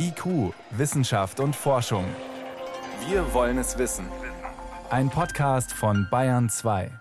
IQ, 0.00 0.54
Wissenschaft 0.70 1.40
und 1.40 1.56
Forschung. 1.56 2.04
Wir 3.08 3.34
wollen 3.34 3.58
es 3.58 3.78
wissen. 3.78 4.06
Ein 4.90 5.10
Podcast 5.10 5.72
von 5.72 6.06
Bayern 6.08 6.48
2. 6.48 6.92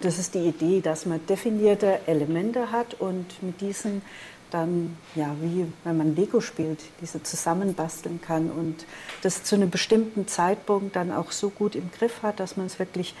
Das 0.00 0.18
ist 0.20 0.34
die 0.34 0.46
Idee, 0.46 0.80
dass 0.80 1.06
man 1.06 1.26
definierte 1.26 2.06
Elemente 2.06 2.70
hat 2.70 2.94
und 2.94 3.42
mit 3.42 3.60
diesen 3.60 4.02
dann, 4.50 4.96
ja, 5.16 5.34
wie 5.40 5.66
wenn 5.82 5.96
man 5.96 6.14
Lego 6.14 6.40
spielt, 6.40 6.78
diese 7.00 7.20
zusammenbasteln 7.20 8.20
kann 8.20 8.48
und 8.48 8.86
das 9.22 9.42
zu 9.42 9.56
einem 9.56 9.70
bestimmten 9.70 10.28
Zeitpunkt 10.28 10.94
dann 10.94 11.10
auch 11.10 11.32
so 11.32 11.50
gut 11.50 11.74
im 11.74 11.90
Griff 11.90 12.22
hat, 12.22 12.38
dass 12.38 12.56
man 12.56 12.66
es 12.66 12.78
wirklich 12.78 13.16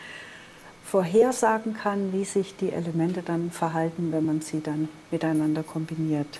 vorhersagen 0.94 1.74
kann, 1.74 2.12
wie 2.12 2.22
sich 2.22 2.54
die 2.54 2.70
Elemente 2.70 3.20
dann 3.20 3.50
verhalten, 3.50 4.12
wenn 4.12 4.24
man 4.24 4.40
sie 4.42 4.60
dann 4.60 4.88
miteinander 5.10 5.64
kombiniert. 5.64 6.38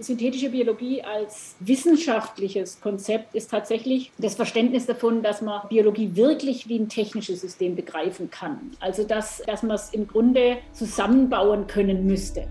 Synthetische 0.00 0.50
Biologie 0.50 1.00
als 1.02 1.54
wissenschaftliches 1.60 2.80
Konzept 2.80 3.36
ist 3.36 3.52
tatsächlich 3.52 4.10
das 4.18 4.34
Verständnis 4.34 4.86
davon, 4.86 5.22
dass 5.22 5.42
man 5.42 5.60
Biologie 5.68 6.10
wirklich 6.16 6.68
wie 6.68 6.80
ein 6.80 6.88
technisches 6.88 7.42
System 7.42 7.76
begreifen 7.76 8.28
kann. 8.32 8.72
Also 8.80 9.04
dass, 9.04 9.44
dass 9.46 9.62
man 9.62 9.76
es 9.76 9.90
im 9.90 10.08
Grunde 10.08 10.56
zusammenbauen 10.72 11.68
können 11.68 12.04
müsste. 12.04 12.48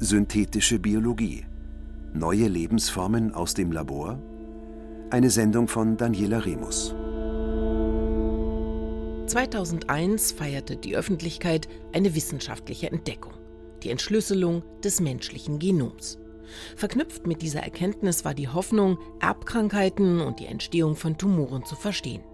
Synthetische 0.00 0.80
Biologie. 0.80 1.44
Neue 2.12 2.48
Lebensformen 2.48 3.32
aus 3.32 3.54
dem 3.54 3.70
Labor? 3.70 4.18
Eine 5.10 5.30
Sendung 5.30 5.68
von 5.68 5.96
Daniela 5.96 6.44
Remus. 6.44 6.92
2001 9.30 10.32
feierte 10.32 10.76
die 10.76 10.96
Öffentlichkeit 10.96 11.68
eine 11.92 12.16
wissenschaftliche 12.16 12.90
Entdeckung, 12.90 13.34
die 13.84 13.90
Entschlüsselung 13.90 14.64
des 14.82 15.00
menschlichen 15.00 15.60
Genoms. 15.60 16.18
Verknüpft 16.74 17.28
mit 17.28 17.40
dieser 17.40 17.60
Erkenntnis 17.60 18.24
war 18.24 18.34
die 18.34 18.48
Hoffnung, 18.48 18.98
Erbkrankheiten 19.20 20.20
und 20.20 20.40
die 20.40 20.46
Entstehung 20.46 20.96
von 20.96 21.16
Tumoren 21.16 21.64
zu 21.64 21.76
verstehen. 21.76 22.24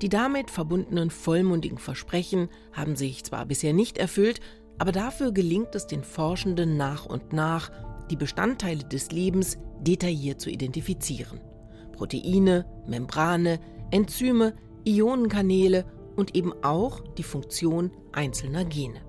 Die 0.00 0.08
damit 0.08 0.50
verbundenen 0.50 1.10
vollmundigen 1.10 1.76
Versprechen 1.76 2.48
haben 2.72 2.96
sich 2.96 3.22
zwar 3.22 3.44
bisher 3.44 3.74
nicht 3.74 3.98
erfüllt, 3.98 4.40
aber 4.78 4.92
dafür 4.92 5.32
gelingt 5.32 5.74
es 5.74 5.88
den 5.88 6.04
Forschenden 6.04 6.78
nach 6.78 7.04
und 7.04 7.34
nach, 7.34 7.70
die 8.10 8.16
Bestandteile 8.16 8.84
des 8.84 9.12
Lebens 9.12 9.58
detailliert 9.82 10.40
zu 10.40 10.48
identifizieren. 10.48 11.38
Proteine, 11.92 12.64
Membrane, 12.86 13.60
Enzyme, 13.90 14.54
Ionenkanäle 14.86 15.84
und 16.16 16.34
eben 16.36 16.52
auch 16.62 17.00
die 17.16 17.22
Funktion 17.22 17.90
einzelner 18.12 18.64
Gene. 18.64 19.00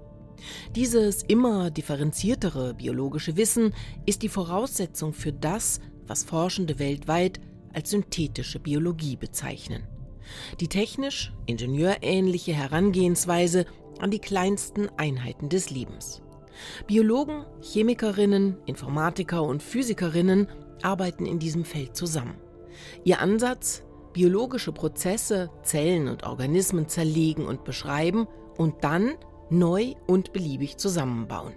Dieses 0.76 1.24
immer 1.24 1.70
differenziertere 1.70 2.74
biologische 2.74 3.38
Wissen 3.38 3.74
ist 4.06 4.24
die 4.24 4.30
Voraussetzung 4.30 5.14
für 5.14 5.34
das, 5.34 5.80
was 6.08 6.24
Forschende 6.24 6.80
weltweit 6.80 7.40
als 7.74 7.92
synthetische 7.92 8.60
Biologie 8.60 9.16
bezeichnen. 9.16 9.84
Die 10.60 10.68
technisch 10.68 11.34
ingenieurähnliche 11.46 12.54
Herangehensweise 12.54 13.66
an 14.00 14.12
die 14.12 14.20
kleinsten 14.20 14.90
Einheiten 14.98 15.50
des 15.50 15.70
Lebens. 15.70 16.22
Biologen, 16.88 17.46
Chemikerinnen, 17.62 18.58
Informatiker 18.66 19.44
und 19.44 19.64
Physikerinnen 19.64 20.48
arbeiten 20.82 21.26
in 21.26 21.40
diesem 21.40 21.66
Feld 21.66 21.96
zusammen. 21.96 22.36
Ihr 23.04 23.20
Ansatz, 23.20 23.84
biologische 24.14 24.72
Prozesse, 24.72 25.50
Zellen 25.64 26.08
und 26.08 26.23
Organismen 26.23 26.88
zerlegen 26.88 27.45
und 27.45 27.64
beschreiben 27.64 28.28
und 28.58 28.84
dann 28.84 29.14
neu 29.50 29.95
und 30.08 30.34
beliebig 30.34 30.78
zusammenbauen. 30.78 31.54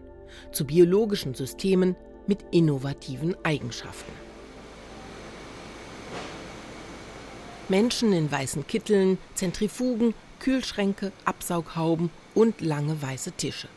Zu 0.53 0.65
biologischen 0.65 1.35
Systemen 1.35 1.97
mit 2.27 2.45
innovativen 2.51 3.37
Eigenschaften. 3.45 4.13
Menschen 7.69 8.13
in 8.13 8.31
weißen 8.31 8.67
Kitteln, 8.67 9.19
Zentrifugen, 9.35 10.15
Kühlschränke, 10.39 11.13
Absaughauben 11.25 12.11
und 12.35 12.61
lange 12.61 13.01
weiße 13.01 13.33
Tische. 13.33 13.69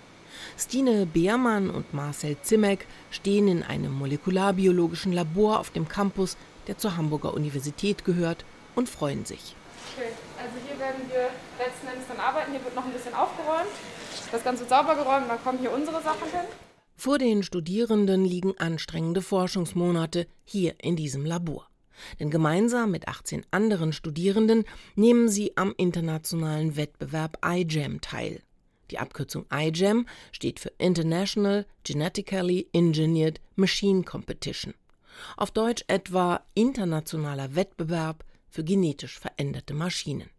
Stine 0.57 1.05
Beermann 1.05 1.69
und 1.69 1.94
Marcel 1.94 2.38
Zimmeck 2.41 2.85
stehen 3.11 3.47
in 3.47 3.63
einem 3.63 3.94
molekularbiologischen 3.94 5.13
Labor 5.13 5.59
auf 5.59 5.69
dem 5.69 5.88
Campus, 5.88 6.38
der 6.67 6.77
zur 6.77 6.97
Hamburger 6.97 7.33
Universität 7.33 8.03
gehört 8.03 8.44
und 8.77 8.88
freuen 8.88 9.25
sich. 9.25 9.55
Okay, 9.93 10.11
also 10.38 10.55
hier 10.67 10.79
werden 10.79 11.01
wir 11.09 11.29
letzten 11.57 11.88
Endes 11.88 12.07
dann 12.07 12.19
arbeiten. 12.19 12.51
Hier 12.51 12.63
wird 12.63 12.75
noch 12.75 12.85
ein 12.85 12.93
bisschen 12.93 13.15
aufgeräumt. 13.15 13.73
Das 14.31 14.43
Ganze 14.43 14.61
wird 14.61 14.69
sauber 14.69 14.95
geräumt 14.95 15.25
dann 15.27 15.43
kommen 15.43 15.57
hier 15.57 15.71
unsere 15.71 16.01
Sachen 16.03 16.29
hin. 16.29 16.45
Vor 16.95 17.17
den 17.17 17.41
Studierenden 17.41 18.23
liegen 18.23 18.57
anstrengende 18.59 19.21
Forschungsmonate 19.21 20.27
hier 20.45 20.75
in 20.79 20.95
diesem 20.95 21.25
Labor. 21.25 21.67
Denn 22.19 22.29
gemeinsam 22.29 22.91
mit 22.91 23.07
18 23.07 23.45
anderen 23.49 23.93
Studierenden 23.93 24.63
nehmen 24.95 25.27
sie 25.27 25.57
am 25.57 25.73
internationalen 25.77 26.75
Wettbewerb 26.75 27.39
iGEM 27.44 28.01
teil. 28.01 28.41
Die 28.91 28.99
Abkürzung 28.99 29.45
iGEM 29.51 30.05
steht 30.31 30.59
für 30.59 30.71
International 30.77 31.65
Genetically 31.83 32.67
Engineered 32.73 33.41
Machine 33.55 34.03
Competition. 34.03 34.75
Auf 35.35 35.49
Deutsch 35.49 35.83
etwa 35.88 36.41
Internationaler 36.53 37.55
Wettbewerb 37.55 38.23
für 38.57 38.63
genetisch 38.63 39.19
veränderte 39.19 39.75
Maschinen. 39.75 40.31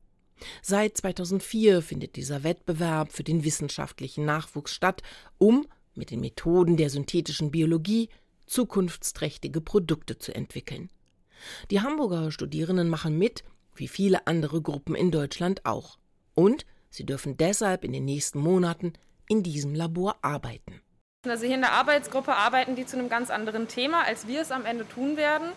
Seit 0.61 0.97
2004 0.97 1.83
findet 1.83 2.17
dieser 2.17 2.43
Wettbewerb 2.43 3.13
für 3.13 3.23
den 3.23 3.45
wissenschaftlichen 3.45 4.25
Nachwuchs 4.25 4.75
statt, 4.75 5.05
um 5.39 5.69
mit 5.95 6.11
den 6.11 6.19
Methoden 6.19 6.77
der 6.77 6.91
synthetischen 6.91 7.53
Biologie 7.53 8.09
zukunftsträchtige 8.47 9.61
Produkte 9.61 10.19
zu 10.19 10.35
entwickeln. 10.35 10.91
Die 11.71 11.81
Hamburger 11.81 12.33
Studierenden 12.33 12.89
machen 12.89 13.17
mit, 13.17 13.45
wie 13.77 13.87
viele 13.87 14.27
andere 14.27 14.63
Gruppen 14.63 14.97
in 14.97 15.13
Deutschland 15.13 15.65
auch. 15.65 15.97
Und 16.35 16.67
sie 16.91 17.07
dürfen 17.07 17.37
deshalb 17.37 17.85
in 17.85 17.93
den 17.93 18.05
nächsten 18.05 18.41
Monaten 18.41 18.95
in 19.29 19.45
diesem 19.45 19.77
Labor 19.77 20.17
arbeiten. 20.23 20.81
Also 21.25 21.47
hier 21.47 21.55
in 21.55 21.61
der 21.61 21.73
Arbeitsgruppe 21.73 22.35
arbeiten 22.35 22.75
die 22.75 22.85
zu 22.85 22.99
einem 22.99 23.09
ganz 23.09 23.31
anderen 23.31 23.69
Thema, 23.69 24.03
als 24.03 24.27
wir 24.27 24.41
es 24.41 24.51
am 24.51 24.65
Ende 24.65 24.89
tun 24.89 25.17
werden. 25.17 25.53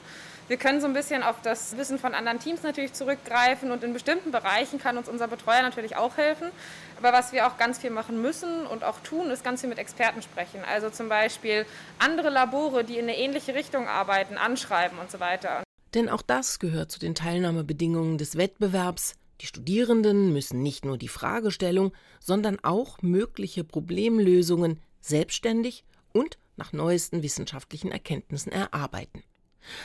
Wir 0.52 0.58
können 0.58 0.82
so 0.82 0.86
ein 0.86 0.92
bisschen 0.92 1.24
auf 1.24 1.42
das 1.42 1.78
Wissen 1.78 1.98
von 1.98 2.14
anderen 2.14 2.38
Teams 2.40 2.62
natürlich 2.62 2.92
zurückgreifen 2.92 3.72
und 3.72 3.86
in 3.86 3.94
bestimmten 3.94 4.32
Bereichen 4.32 4.80
kann 4.80 4.98
uns 4.98 5.08
unser 5.08 5.30
Betreuer 5.30 5.62
natürlich 5.62 5.96
auch 5.96 6.18
helfen. 6.18 6.50
Aber 6.98 7.14
was 7.14 7.32
wir 7.32 7.48
auch 7.48 7.56
ganz 7.56 7.80
viel 7.80 7.90
machen 7.90 8.22
müssen 8.22 8.68
und 8.68 8.84
auch 8.84 9.00
tun, 9.00 9.30
ist 9.30 9.46
ganz 9.46 9.62
viel 9.62 9.70
mit 9.70 9.78
Experten 9.78 10.22
sprechen. 10.22 10.60
Also 10.70 10.90
zum 10.90 11.08
Beispiel 11.08 11.66
andere 12.00 12.30
Labore, 12.30 12.84
die 12.84 12.98
in 12.98 13.04
eine 13.04 13.18
ähnliche 13.18 13.56
Richtung 13.56 13.88
arbeiten, 13.88 14.36
anschreiben 14.36 15.00
und 15.00 15.10
so 15.10 15.22
weiter. 15.22 15.64
Denn 15.94 16.10
auch 16.10 16.22
das 16.22 16.60
gehört 16.60 16.92
zu 16.92 17.00
den 17.00 17.16
Teilnahmebedingungen 17.16 18.18
des 18.18 18.36
Wettbewerbs. 18.36 19.16
Die 19.40 19.46
Studierenden 19.46 20.34
müssen 20.34 20.62
nicht 20.62 20.84
nur 20.84 20.98
die 20.98 21.08
Fragestellung, 21.08 21.94
sondern 22.20 22.60
auch 22.62 23.02
mögliche 23.02 23.64
Problemlösungen 23.64 24.82
selbstständig 25.00 25.86
und 26.12 26.38
nach 26.58 26.74
neuesten 26.74 27.24
wissenschaftlichen 27.24 27.94
Erkenntnissen 27.94 28.52
erarbeiten. 28.52 29.24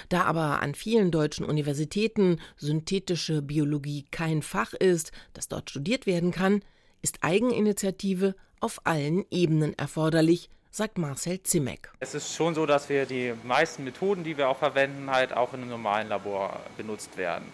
Da 0.09 0.25
aber 0.25 0.63
an 0.63 0.75
vielen 0.75 1.11
deutschen 1.11 1.45
Universitäten 1.45 2.41
synthetische 2.57 3.43
Biologie 3.43 4.05
kein 4.11 4.43
Fach 4.43 4.73
ist, 4.73 5.13
das 5.33 5.49
dort 5.49 5.71
studiert 5.71 6.07
werden 6.07 6.31
kann, 6.31 6.63
ist 7.03 7.19
Eigeninitiative 7.23 8.35
auf 8.61 8.81
allen 8.85 9.25
Ebenen 9.31 9.79
erforderlich, 9.79 10.49
sagt 10.71 10.99
Marcel 10.99 11.43
Zimmeck. 11.43 11.91
Es 12.01 12.15
ist 12.15 12.35
schon 12.35 12.55
so, 12.55 12.67
dass 12.67 12.89
wir 12.89 13.07
die 13.07 13.33
meisten 13.45 13.85
Methoden, 13.85 14.25
die 14.25 14.37
wir 14.37 14.49
auch 14.49 14.59
verwenden, 14.59 15.11
halt 15.11 15.33
auch 15.33 15.55
in 15.55 15.61
einem 15.61 15.71
normalen 15.71 16.09
Labor 16.09 16.61
benutzt 16.77 17.17
werden. 17.17 17.47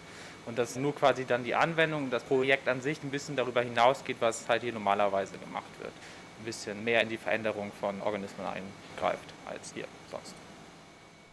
Und 0.45 0.57
dass 0.57 0.75
nur 0.75 0.93
quasi 0.93 1.23
dann 1.23 1.43
die 1.43 1.55
Anwendung, 1.55 2.09
das 2.09 2.23
Projekt 2.23 2.67
an 2.67 2.81
sich 2.81 3.01
ein 3.01 3.11
bisschen 3.11 3.35
darüber 3.35 3.61
hinausgeht, 3.61 4.17
was 4.19 4.49
halt 4.49 4.63
hier 4.63 4.73
normalerweise 4.73 5.37
gemacht 5.37 5.71
wird. 5.79 5.93
Ein 6.39 6.45
bisschen 6.45 6.83
mehr 6.83 7.01
in 7.01 7.09
die 7.09 7.17
Veränderung 7.17 7.71
von 7.79 8.01
Organismen 8.01 8.45
eingreift 8.45 9.33
als 9.45 9.73
hier 9.73 9.85
sonst. 10.11 10.33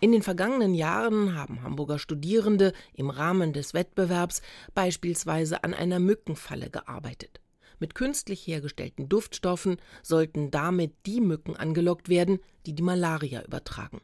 In 0.02 0.12
den 0.12 0.22
vergangenen 0.22 0.72
Jahren 0.72 1.34
haben 1.34 1.62
Hamburger 1.62 1.98
Studierende 1.98 2.72
im 2.94 3.10
Rahmen 3.10 3.52
des 3.52 3.74
Wettbewerbs 3.74 4.40
beispielsweise 4.72 5.62
an 5.62 5.74
einer 5.74 5.98
Mückenfalle 5.98 6.70
gearbeitet. 6.70 7.42
Mit 7.80 7.94
künstlich 7.94 8.46
hergestellten 8.46 9.10
Duftstoffen 9.10 9.76
sollten 10.02 10.50
damit 10.50 10.94
die 11.04 11.20
Mücken 11.20 11.54
angelockt 11.54 12.08
werden, 12.08 12.38
die 12.64 12.74
die 12.74 12.82
Malaria 12.82 13.44
übertragen. 13.44 14.00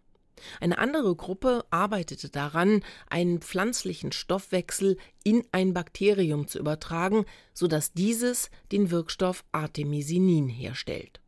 Eine 0.60 0.76
andere 0.76 1.16
Gruppe 1.16 1.64
arbeitete 1.70 2.28
daran, 2.28 2.82
einen 3.08 3.40
pflanzlichen 3.40 4.12
Stoffwechsel 4.12 4.98
in 5.24 5.44
ein 5.50 5.72
Bakterium 5.72 6.46
zu 6.46 6.58
übertragen, 6.58 7.24
sodass 7.54 7.94
dieses 7.94 8.50
den 8.70 8.90
Wirkstoff 8.90 9.44
Artemisinin 9.52 10.48
herstellt. 10.48 11.20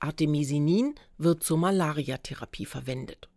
Artemisinin 0.00 0.94
wird 1.18 1.42
zur 1.42 1.58
Malariatherapie 1.58 2.64
verwendet. 2.64 3.28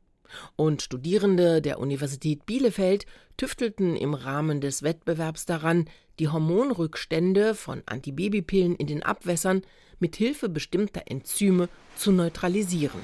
Und 0.56 0.82
Studierende 0.82 1.62
der 1.62 1.80
Universität 1.80 2.46
Bielefeld 2.46 3.06
tüftelten 3.38 3.96
im 3.96 4.14
Rahmen 4.14 4.62
des 4.62 4.84
Wettbewerbs 4.84 5.46
daran, 5.46 5.90
die 6.20 6.28
Hormonrückstände 6.28 7.56
von 7.56 7.82
Antibabypillen 7.86 8.76
in 8.76 8.88
den 8.88 9.04
Abwässern 9.04 9.64
mit 10.00 10.16
Hilfe 10.16 10.50
bestimmter 10.50 11.04
Enzyme 11.08 11.70
zu 11.96 12.12
neutralisieren. 12.12 13.02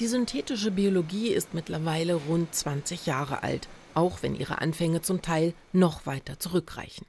Die 0.00 0.06
synthetische 0.06 0.70
Biologie 0.70 1.28
ist 1.28 1.54
mittlerweile 1.54 2.14
rund 2.14 2.54
20 2.54 3.06
Jahre 3.06 3.42
alt, 3.42 3.68
auch 3.94 4.22
wenn 4.22 4.34
ihre 4.34 4.60
Anfänge 4.60 5.02
zum 5.02 5.22
Teil 5.22 5.54
noch 5.72 6.04
weiter 6.06 6.38
zurückreichen. 6.40 7.06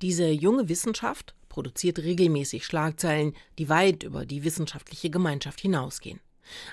Diese 0.00 0.28
junge 0.28 0.68
Wissenschaft 0.68 1.34
produziert 1.48 1.98
regelmäßig 1.98 2.64
Schlagzeilen, 2.64 3.34
die 3.58 3.68
weit 3.68 4.04
über 4.04 4.26
die 4.26 4.44
wissenschaftliche 4.44 5.10
Gemeinschaft 5.10 5.60
hinausgehen. 5.60 6.20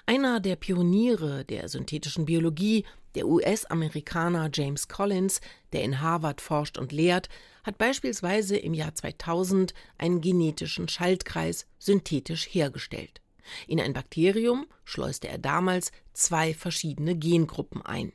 Einer 0.05 0.39
der 0.39 0.55
Pioniere 0.55 1.45
der 1.45 1.69
synthetischen 1.69 2.25
Biologie, 2.25 2.85
der 3.15 3.27
US-Amerikaner 3.27 4.49
James 4.53 4.87
Collins, 4.87 5.41
der 5.73 5.83
in 5.83 6.01
Harvard 6.01 6.41
forscht 6.41 6.77
und 6.77 6.91
lehrt, 6.91 7.29
hat 7.63 7.77
beispielsweise 7.77 8.57
im 8.57 8.73
Jahr 8.73 8.93
2000 8.95 9.73
einen 9.97 10.21
genetischen 10.21 10.87
Schaltkreis 10.87 11.67
synthetisch 11.79 12.47
hergestellt. 12.51 13.21
In 13.67 13.79
ein 13.79 13.93
Bakterium 13.93 14.67
schleuste 14.83 15.27
er 15.27 15.37
damals 15.37 15.91
zwei 16.13 16.53
verschiedene 16.53 17.15
Gengruppen 17.15 17.81
ein. 17.81 18.13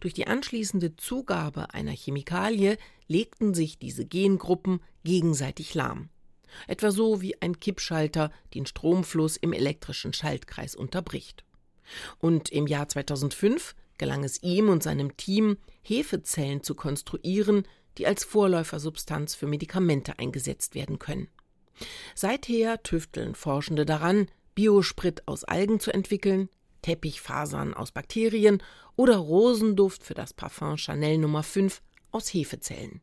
Durch 0.00 0.14
die 0.14 0.26
anschließende 0.26 0.96
Zugabe 0.96 1.72
einer 1.74 1.92
Chemikalie 1.92 2.78
legten 3.06 3.54
sich 3.54 3.78
diese 3.78 4.04
Gengruppen 4.04 4.80
gegenseitig 5.04 5.74
lahm. 5.74 6.10
Etwa 6.66 6.90
so 6.90 7.20
wie 7.20 7.40
ein 7.40 7.60
Kippschalter 7.60 8.30
den 8.54 8.66
Stromfluss 8.66 9.36
im 9.36 9.52
elektrischen 9.52 10.12
Schaltkreis 10.12 10.74
unterbricht. 10.74 11.44
Und 12.18 12.50
im 12.50 12.66
Jahr 12.66 12.88
2005 12.88 13.74
gelang 13.98 14.24
es 14.24 14.42
ihm 14.42 14.68
und 14.68 14.82
seinem 14.82 15.16
Team, 15.16 15.58
Hefezellen 15.82 16.62
zu 16.62 16.74
konstruieren, 16.74 17.66
die 17.98 18.06
als 18.06 18.24
Vorläufersubstanz 18.24 19.34
für 19.34 19.46
Medikamente 19.46 20.18
eingesetzt 20.18 20.74
werden 20.74 20.98
können. 20.98 21.28
Seither 22.14 22.82
tüfteln 22.82 23.34
Forschende 23.34 23.84
daran, 23.84 24.28
Biosprit 24.54 25.26
aus 25.26 25.44
Algen 25.44 25.80
zu 25.80 25.92
entwickeln, 25.92 26.48
Teppichfasern 26.82 27.74
aus 27.74 27.92
Bakterien 27.92 28.62
oder 28.96 29.16
Rosenduft 29.16 30.04
für 30.04 30.14
das 30.14 30.32
Parfum 30.32 30.76
Chanel 30.76 31.18
Nummer 31.18 31.42
5 31.42 31.82
aus 32.10 32.32
Hefezellen. 32.32 33.00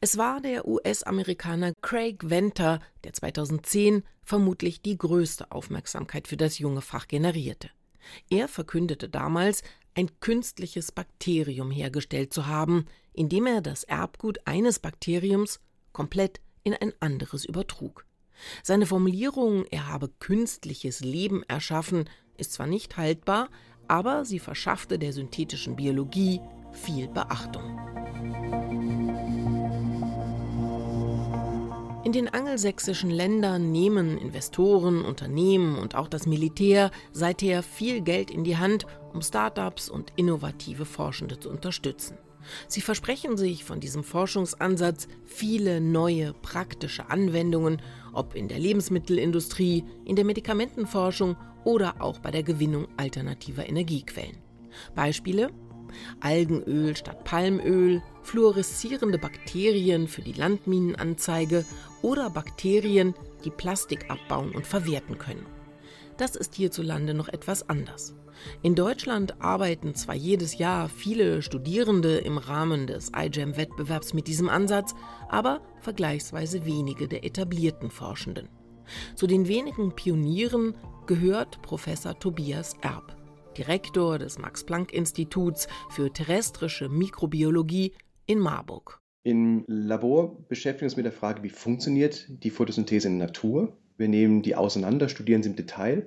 Es 0.00 0.16
war 0.16 0.40
der 0.40 0.66
US-Amerikaner 0.66 1.72
Craig 1.80 2.30
Venter, 2.30 2.80
der 3.04 3.12
2010 3.12 4.02
vermutlich 4.22 4.82
die 4.82 4.96
größte 4.96 5.50
Aufmerksamkeit 5.52 6.28
für 6.28 6.36
das 6.36 6.58
junge 6.58 6.80
Fach 6.80 7.08
generierte. 7.08 7.70
Er 8.30 8.48
verkündete 8.48 9.08
damals, 9.08 9.62
ein 9.94 10.10
künstliches 10.20 10.92
Bakterium 10.92 11.70
hergestellt 11.70 12.32
zu 12.32 12.46
haben, 12.46 12.86
indem 13.12 13.46
er 13.46 13.60
das 13.60 13.84
Erbgut 13.84 14.38
eines 14.46 14.78
Bakteriums 14.78 15.60
komplett 15.92 16.40
in 16.62 16.74
ein 16.74 16.92
anderes 17.00 17.44
übertrug. 17.44 18.04
Seine 18.62 18.86
Formulierung, 18.86 19.64
er 19.70 19.88
habe 19.88 20.08
künstliches 20.20 21.00
Leben 21.00 21.42
erschaffen, 21.44 22.08
ist 22.36 22.52
zwar 22.52 22.68
nicht 22.68 22.96
haltbar, 22.96 23.48
aber 23.88 24.24
sie 24.24 24.38
verschaffte 24.38 24.98
der 24.98 25.12
synthetischen 25.12 25.74
Biologie 25.74 26.40
viel 26.72 27.08
Beachtung. 27.08 28.57
In 32.08 32.12
den 32.12 32.32
angelsächsischen 32.32 33.10
Ländern 33.10 33.70
nehmen 33.70 34.16
Investoren, 34.16 35.04
Unternehmen 35.04 35.76
und 35.76 35.94
auch 35.94 36.08
das 36.08 36.26
Militär 36.26 36.90
seither 37.12 37.62
viel 37.62 38.00
Geld 38.00 38.30
in 38.30 38.44
die 38.44 38.56
Hand, 38.56 38.86
um 39.12 39.20
Start-ups 39.20 39.90
und 39.90 40.14
innovative 40.16 40.86
Forschende 40.86 41.38
zu 41.38 41.50
unterstützen. 41.50 42.16
Sie 42.66 42.80
versprechen 42.80 43.36
sich 43.36 43.62
von 43.62 43.80
diesem 43.80 44.04
Forschungsansatz 44.04 45.06
viele 45.26 45.82
neue 45.82 46.32
praktische 46.32 47.10
Anwendungen, 47.10 47.82
ob 48.14 48.34
in 48.34 48.48
der 48.48 48.58
Lebensmittelindustrie, 48.58 49.84
in 50.06 50.16
der 50.16 50.24
Medikamentenforschung 50.24 51.36
oder 51.64 52.00
auch 52.00 52.20
bei 52.20 52.30
der 52.30 52.42
Gewinnung 52.42 52.88
alternativer 52.96 53.68
Energiequellen. 53.68 54.38
Beispiele 54.94 55.50
Algenöl 56.20 56.96
statt 56.96 57.24
Palmöl, 57.24 58.02
fluoreszierende 58.22 59.18
Bakterien 59.18 60.08
für 60.08 60.22
die 60.22 60.32
Landminenanzeige 60.32 61.64
oder 62.02 62.30
Bakterien, 62.30 63.14
die 63.44 63.50
Plastik 63.50 64.10
abbauen 64.10 64.52
und 64.52 64.66
verwerten 64.66 65.18
können. 65.18 65.46
Das 66.16 66.34
ist 66.34 66.54
hierzulande 66.54 67.14
noch 67.14 67.28
etwas 67.28 67.68
anders. 67.68 68.14
In 68.62 68.74
Deutschland 68.74 69.40
arbeiten 69.40 69.94
zwar 69.94 70.14
jedes 70.14 70.58
Jahr 70.58 70.88
viele 70.88 71.42
Studierende 71.42 72.18
im 72.18 72.38
Rahmen 72.38 72.86
des 72.86 73.12
iGEM-Wettbewerbs 73.14 74.14
mit 74.14 74.26
diesem 74.28 74.48
Ansatz, 74.48 74.94
aber 75.28 75.60
vergleichsweise 75.80 76.64
wenige 76.64 77.08
der 77.08 77.24
etablierten 77.24 77.90
Forschenden. 77.90 78.48
Zu 79.14 79.26
den 79.26 79.48
wenigen 79.48 79.92
Pionieren 79.94 80.74
gehört 81.06 81.62
Professor 81.62 82.18
Tobias 82.18 82.74
Erb. 82.80 83.17
Direktor 83.58 84.18
des 84.18 84.38
Max-Planck-Instituts 84.38 85.68
für 85.90 86.12
terrestrische 86.12 86.88
Mikrobiologie 86.88 87.92
in 88.26 88.38
Marburg. 88.38 89.00
Im 89.24 89.64
Labor 89.66 90.38
beschäftigen 90.48 90.82
wir 90.82 90.86
uns 90.86 90.96
mit 90.96 91.04
der 91.04 91.12
Frage, 91.12 91.42
wie 91.42 91.50
funktioniert 91.50 92.26
die 92.28 92.50
Photosynthese 92.50 93.08
in 93.08 93.18
der 93.18 93.26
Natur. 93.26 93.76
Wir 93.96 94.08
nehmen 94.08 94.42
die 94.42 94.54
auseinander, 94.54 95.08
studieren 95.08 95.42
sie 95.42 95.50
im 95.50 95.56
Detail 95.56 96.06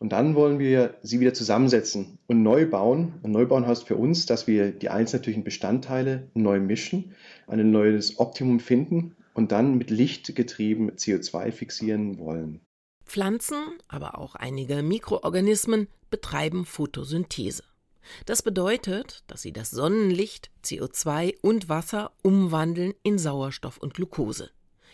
und 0.00 0.12
dann 0.12 0.34
wollen 0.34 0.58
wir 0.58 0.94
sie 1.02 1.20
wieder 1.20 1.34
zusammensetzen 1.34 2.18
und 2.26 2.42
neu 2.42 2.68
bauen. 2.68 3.12
Und 3.22 3.32
neu 3.32 3.44
bauen 3.46 3.66
heißt 3.66 3.86
für 3.86 3.96
uns, 3.96 4.24
dass 4.24 4.46
wir 4.46 4.72
die 4.72 4.88
einzelnen 4.88 5.44
Bestandteile 5.44 6.28
neu 6.34 6.58
mischen, 6.58 7.12
ein 7.46 7.70
neues 7.70 8.18
Optimum 8.18 8.60
finden 8.60 9.14
und 9.34 9.52
dann 9.52 9.76
mit 9.76 9.90
Licht 9.90 10.34
getrieben 10.34 10.90
CO2 10.92 11.52
fixieren 11.52 12.18
wollen. 12.18 12.60
Pflanzen, 13.10 13.82
aber 13.88 14.18
auch 14.18 14.36
einige 14.36 14.84
Mikroorganismen 14.84 15.88
betreiben 16.10 16.64
Photosynthese. 16.64 17.64
Das 18.24 18.42
bedeutet, 18.42 19.24
dass 19.26 19.42
sie 19.42 19.52
das 19.52 19.72
Sonnenlicht, 19.72 20.52
CO2 20.64 21.34
und 21.42 21.68
Wasser 21.68 22.12
umwandeln 22.22 22.94
in 23.02 23.18
Sauerstoff 23.18 23.78
und 23.78 23.94
Glucose. 23.94 24.52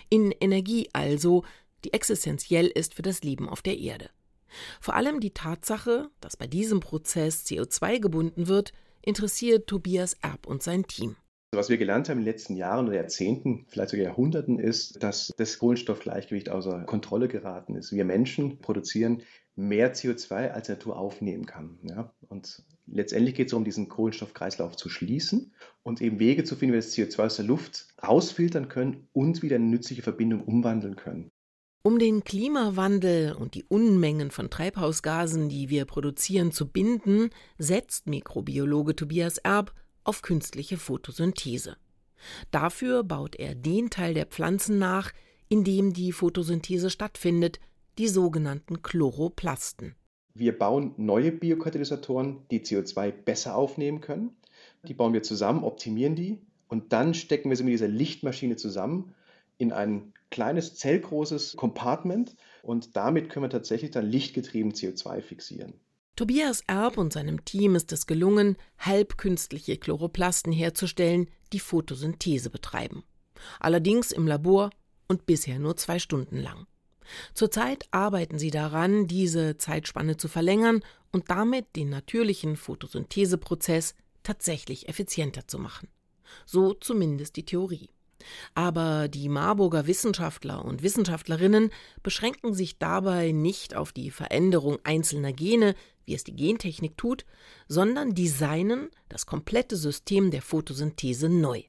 In 0.09 0.33
Energie 0.33 0.89
also, 0.95 1.45
die 1.85 1.93
existenziell 1.93 2.69
ist 2.69 2.95
für 2.95 3.03
das 3.03 3.23
Leben 3.23 3.51
auf 3.51 3.61
der 3.61 3.77
Erde. 3.77 4.09
Vor 4.81 4.95
allem 4.95 5.21
die 5.21 5.35
Tatsache, 5.35 6.09
dass 6.23 6.39
bei 6.39 6.47
diesem 6.47 6.81
Prozess 6.81 7.45
CO2 7.45 8.01
gebunden 8.01 8.49
wird, 8.49 8.73
interessiert 9.03 9.67
Tobias 9.67 10.15
Erb 10.23 10.47
und 10.47 10.63
sein 10.63 10.87
Team. 10.87 11.17
Was 11.57 11.71
wir 11.71 11.79
gelernt 11.79 12.09
haben 12.09 12.19
in 12.19 12.25
den 12.25 12.33
letzten 12.33 12.55
Jahren 12.55 12.87
oder 12.87 12.97
Jahrzehnten, 12.97 13.65
vielleicht 13.69 13.91
sogar 13.91 14.07
Jahrhunderten, 14.07 14.59
ist, 14.59 15.03
dass 15.03 15.33
das 15.37 15.59
Kohlenstoffgleichgewicht 15.59 16.51
außer 16.51 16.85
Kontrolle 16.85 17.29
geraten 17.29 17.75
ist. 17.77 17.93
Wir 17.93 18.05
Menschen 18.05 18.59
produzieren 18.59 19.23
mehr 19.57 19.95
CO2, 19.95 20.51
als 20.51 20.69
Natur 20.69 20.99
aufnehmen 20.99 21.47
kann. 21.47 21.79
Ja? 21.83 22.13
Und 22.29 22.63
letztendlich 22.87 23.35
geht 23.35 23.47
es 23.47 23.51
darum, 23.53 23.65
diesen 23.65 23.89
Kohlenstoffkreislauf 23.89 24.77
zu 24.77 24.91
schließen 24.91 25.55
und 25.83 26.03
eben 26.03 26.19
Wege 26.19 26.45
zu 26.45 26.57
finden, 26.57 26.75
wie 26.75 26.77
wir 26.77 26.83
das 26.83 26.95
CO2 26.95 27.25
aus 27.25 27.37
der 27.37 27.47
Luft 27.47 27.89
rausfiltern 28.07 28.69
können 28.69 29.09
und 29.13 29.43
wieder 29.43 29.57
eine 29.57 29.65
nützliche 29.65 30.03
Verbindung 30.03 30.43
umwandeln 30.43 30.97
können. 30.97 31.31
Um 31.83 31.99
den 31.99 32.25
Klimawandel 32.25 33.33
und 33.33 33.55
die 33.55 33.65
Unmengen 33.65 34.31
von 34.31 34.51
Treibhausgasen, 34.51 35.49
die 35.49 35.71
wir 35.71 35.85
produzieren, 35.85 36.51
zu 36.51 36.69
binden, 36.69 37.31
setzt 37.59 38.09
Mikrobiologe 38.09 38.97
Tobias 38.97 39.39
Erb 39.39 39.73
auf 40.07 40.23
künstliche 40.23 40.77
Photosynthese. 40.77 41.77
Dafür 42.51 43.05
baut 43.05 43.37
er 43.37 43.55
den 43.55 43.91
Teil 43.91 44.15
der 44.15 44.27
Pflanzen 44.27 44.79
nach, 44.79 45.13
in 45.49 45.65
dem 45.65 45.93
die 45.93 46.13
Photosynthese 46.13 46.91
stattfindet, 46.91 47.61
die 47.99 48.09
sogenannten 48.09 48.83
Chloroplasten. 48.83 49.95
Wir 50.35 50.59
bauen 50.59 50.93
neue 50.97 51.33
Biokatalysatoren, 51.33 52.39
die 52.51 52.61
CO2 52.61 53.11
besser 53.11 53.57
aufnehmen 53.57 54.01
können. 54.01 54.37
Die 54.87 54.95
bauen 54.95 55.13
wir 55.13 55.23
zusammen, 55.23 55.65
optimieren 55.65 56.15
die 56.15 56.39
und 56.69 56.93
dann 56.93 57.15
stecken 57.15 57.49
wir 57.49 57.57
sie 57.57 57.65
mit 57.65 57.73
dieser 57.73 57.89
Lichtmaschine 57.89 58.57
zusammen 58.57 59.15
in 59.59 59.73
ein 59.73 60.13
kleines 60.31 60.75
zellgroßes 60.75 61.57
Compartment 61.57 62.37
und 62.63 62.97
damit 62.97 63.31
können 63.31 63.45
wir 63.45 63.51
tatsächlich 63.51 63.93
dann 63.93 64.07
lichtgetrieben 64.07 64.73
CO2 64.73 65.23
fixieren. 65.23 65.75
Tobias 66.17 66.63
Erb 66.67 66.97
und 66.97 67.13
seinem 67.13 67.45
Team 67.45 67.75
ist 67.75 67.93
es 67.93 68.07
gelungen, 68.07 68.57
halbkünstliche 68.79 69.77
Chloroplasten 69.77 70.51
herzustellen, 70.51 71.29
die 71.53 71.61
Photosynthese 71.61 72.49
betreiben. 72.49 73.05
Allerdings 73.61 74.13
im 74.13 74.27
Labor 74.27 74.71
und 75.09 75.27
bisher 75.27 75.59
nur 75.59 75.77
zwei 75.77 75.99
Stunden 75.99 76.39
lang. 76.39 76.67
Zurzeit 77.35 77.87
arbeiten 77.91 78.39
sie 78.39 78.51
daran, 78.51 79.07
diese 79.07 79.59
Zeitspanne 79.59 80.17
zu 80.17 80.29
verlängern 80.29 80.83
und 81.13 81.31
damit 81.31 81.77
den 81.77 81.91
natürlichen 81.91 82.57
Photosyntheseprozess 82.57 83.95
tatsächlich 84.23 84.89
effizienter 84.89 85.47
zu 85.47 85.59
machen. 85.59 85.89
So 86.47 86.73
zumindest 86.73 87.37
die 87.37 87.45
Theorie. 87.45 87.91
Aber 88.55 89.09
die 89.09 89.29
Marburger 89.29 89.87
Wissenschaftler 89.87 90.65
und 90.65 90.83
Wissenschaftlerinnen 90.83 91.71
beschränken 92.03 92.55
sich 92.55 92.79
dabei 92.79 93.33
nicht 93.33 93.77
auf 93.77 93.93
die 93.93 94.11
Veränderung 94.11 94.79
einzelner 94.83 95.35
Gene, 95.35 95.75
wie 96.07 96.15
es 96.15 96.25
die 96.25 96.35
Gentechnik 96.35 96.97
tut, 96.97 97.27
sondern 97.69 98.15
designen 98.15 98.89
das 99.09 99.27
komplette 99.27 99.77
System 99.77 100.31
der 100.31 100.43
Photosynthese 100.43 101.29
neu. 101.29 101.63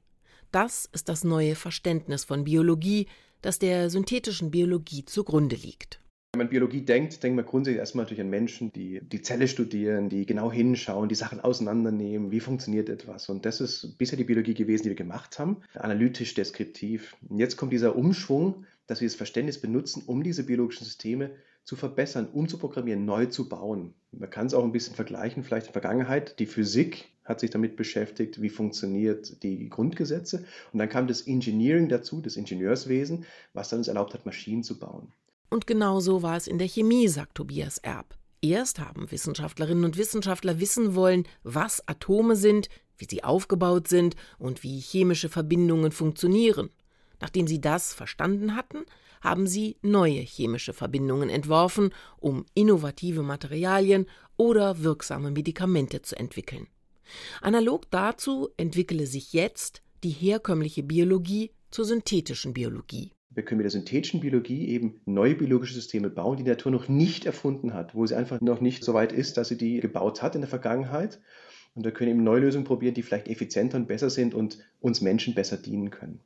Das 0.50 0.88
ist 0.92 1.08
das 1.08 1.24
neue 1.24 1.54
Verständnis 1.54 2.24
von 2.24 2.44
Biologie, 2.44 3.06
das 3.42 3.58
der 3.58 3.90
synthetischen 3.90 4.50
Biologie 4.50 5.04
zugrunde 5.04 5.56
liegt. 5.56 6.00
Wenn 6.32 6.44
man 6.44 6.50
Biologie 6.50 6.82
denkt, 6.82 7.22
denkt 7.22 7.36
man 7.36 7.46
grundsätzlich 7.46 7.78
erstmal 7.78 8.04
natürlich 8.04 8.20
an 8.20 8.30
Menschen, 8.30 8.70
die 8.72 9.00
die 9.02 9.22
Zelle 9.22 9.48
studieren, 9.48 10.08
die 10.10 10.26
genau 10.26 10.52
hinschauen, 10.52 11.08
die 11.08 11.14
Sachen 11.14 11.40
auseinandernehmen, 11.40 12.30
wie 12.30 12.40
funktioniert 12.40 12.88
etwas. 12.88 13.28
Und 13.28 13.46
das 13.46 13.60
ist 13.60 13.96
bisher 13.98 14.18
die 14.18 14.24
Biologie 14.24 14.54
gewesen, 14.54 14.84
die 14.84 14.90
wir 14.90 14.96
gemacht 14.96 15.38
haben, 15.38 15.62
analytisch, 15.74 16.34
deskriptiv. 16.34 17.16
Und 17.28 17.38
jetzt 17.38 17.56
kommt 17.56 17.72
dieser 17.72 17.96
Umschwung, 17.96 18.66
dass 18.88 19.00
wir 19.00 19.06
das 19.06 19.14
Verständnis 19.14 19.60
benutzen, 19.60 20.02
um 20.06 20.24
diese 20.24 20.42
biologischen 20.42 20.84
Systeme 20.84 21.30
zu 21.62 21.76
verbessern, 21.76 22.28
umzuprogrammieren, 22.32 23.04
neu 23.04 23.26
zu 23.26 23.48
bauen. 23.48 23.94
Man 24.10 24.30
kann 24.30 24.46
es 24.46 24.54
auch 24.54 24.64
ein 24.64 24.72
bisschen 24.72 24.96
vergleichen, 24.96 25.44
vielleicht 25.44 25.66
in 25.66 25.72
der 25.72 25.80
Vergangenheit. 25.80 26.38
Die 26.40 26.46
Physik 26.46 27.10
hat 27.24 27.40
sich 27.40 27.50
damit 27.50 27.76
beschäftigt, 27.76 28.40
wie 28.40 28.48
funktioniert 28.48 29.42
die 29.42 29.68
Grundgesetze. 29.68 30.46
Und 30.72 30.78
dann 30.78 30.88
kam 30.88 31.06
das 31.06 31.20
Engineering 31.20 31.88
dazu, 31.90 32.22
das 32.22 32.36
Ingenieurswesen, 32.36 33.26
was 33.52 33.68
dann 33.68 33.80
uns 33.80 33.88
erlaubt 33.88 34.14
hat, 34.14 34.24
Maschinen 34.24 34.62
zu 34.62 34.78
bauen. 34.78 35.12
Und 35.50 35.66
genau 35.66 36.00
so 36.00 36.22
war 36.22 36.38
es 36.38 36.46
in 36.46 36.58
der 36.58 36.68
Chemie, 36.68 37.08
sagt 37.08 37.34
Tobias 37.34 37.78
Erb. 37.78 38.16
Erst 38.40 38.78
haben 38.78 39.10
Wissenschaftlerinnen 39.10 39.84
und 39.84 39.98
Wissenschaftler 39.98 40.60
wissen 40.60 40.94
wollen, 40.94 41.24
was 41.42 41.86
Atome 41.86 42.36
sind, 42.36 42.70
wie 42.96 43.06
sie 43.08 43.24
aufgebaut 43.24 43.88
sind 43.88 44.16
und 44.38 44.62
wie 44.62 44.80
chemische 44.80 45.28
Verbindungen 45.28 45.92
funktionieren. 45.92 46.70
Nachdem 47.20 47.46
sie 47.46 47.60
das 47.60 47.92
verstanden 47.92 48.54
hatten, 48.54 48.84
haben 49.20 49.46
sie 49.46 49.76
neue 49.82 50.20
chemische 50.20 50.72
Verbindungen 50.72 51.28
entworfen, 51.28 51.90
um 52.18 52.46
innovative 52.54 53.22
Materialien 53.22 54.06
oder 54.36 54.82
wirksame 54.82 55.30
Medikamente 55.30 56.02
zu 56.02 56.16
entwickeln. 56.16 56.68
Analog 57.40 57.90
dazu 57.90 58.50
entwickele 58.56 59.06
sich 59.06 59.32
jetzt 59.32 59.82
die 60.04 60.10
herkömmliche 60.10 60.82
Biologie 60.82 61.50
zur 61.70 61.84
synthetischen 61.84 62.54
Biologie. 62.54 63.12
Wir 63.30 63.44
können 63.44 63.58
mit 63.58 63.64
der 63.64 63.70
synthetischen 63.70 64.20
Biologie 64.20 64.68
eben 64.68 65.00
neue 65.04 65.34
biologische 65.34 65.74
Systeme 65.74 66.10
bauen, 66.10 66.38
die 66.38 66.44
die 66.44 66.50
Natur 66.50 66.72
noch 66.72 66.88
nicht 66.88 67.24
erfunden 67.24 67.74
hat, 67.74 67.94
wo 67.94 68.06
sie 68.06 68.16
einfach 68.16 68.40
noch 68.40 68.60
nicht 68.60 68.84
so 68.84 68.94
weit 68.94 69.12
ist, 69.12 69.36
dass 69.36 69.48
sie 69.48 69.56
die 69.56 69.80
gebaut 69.80 70.22
hat 70.22 70.34
in 70.34 70.40
der 70.40 70.50
Vergangenheit. 70.50 71.20
Und 71.74 71.84
wir 71.84 71.92
können 71.92 72.10
eben 72.10 72.24
neue 72.24 72.40
Lösungen 72.40 72.64
probieren, 72.64 72.94
die 72.94 73.02
vielleicht 73.02 73.28
effizienter 73.28 73.76
und 73.76 73.86
besser 73.86 74.10
sind 74.10 74.34
und 74.34 74.58
uns 74.80 75.00
Menschen 75.00 75.34
besser 75.34 75.56
dienen 75.56 75.90
können. 75.90 76.20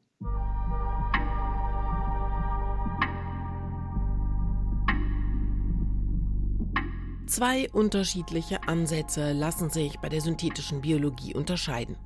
Zwei 7.27 7.71
unterschiedliche 7.71 8.67
Ansätze 8.69 9.33
lassen 9.33 9.71
sich 9.71 9.99
bei 10.01 10.09
der 10.09 10.21
synthetischen 10.21 10.81
Biologie 10.81 11.35
unterscheiden. 11.35 11.97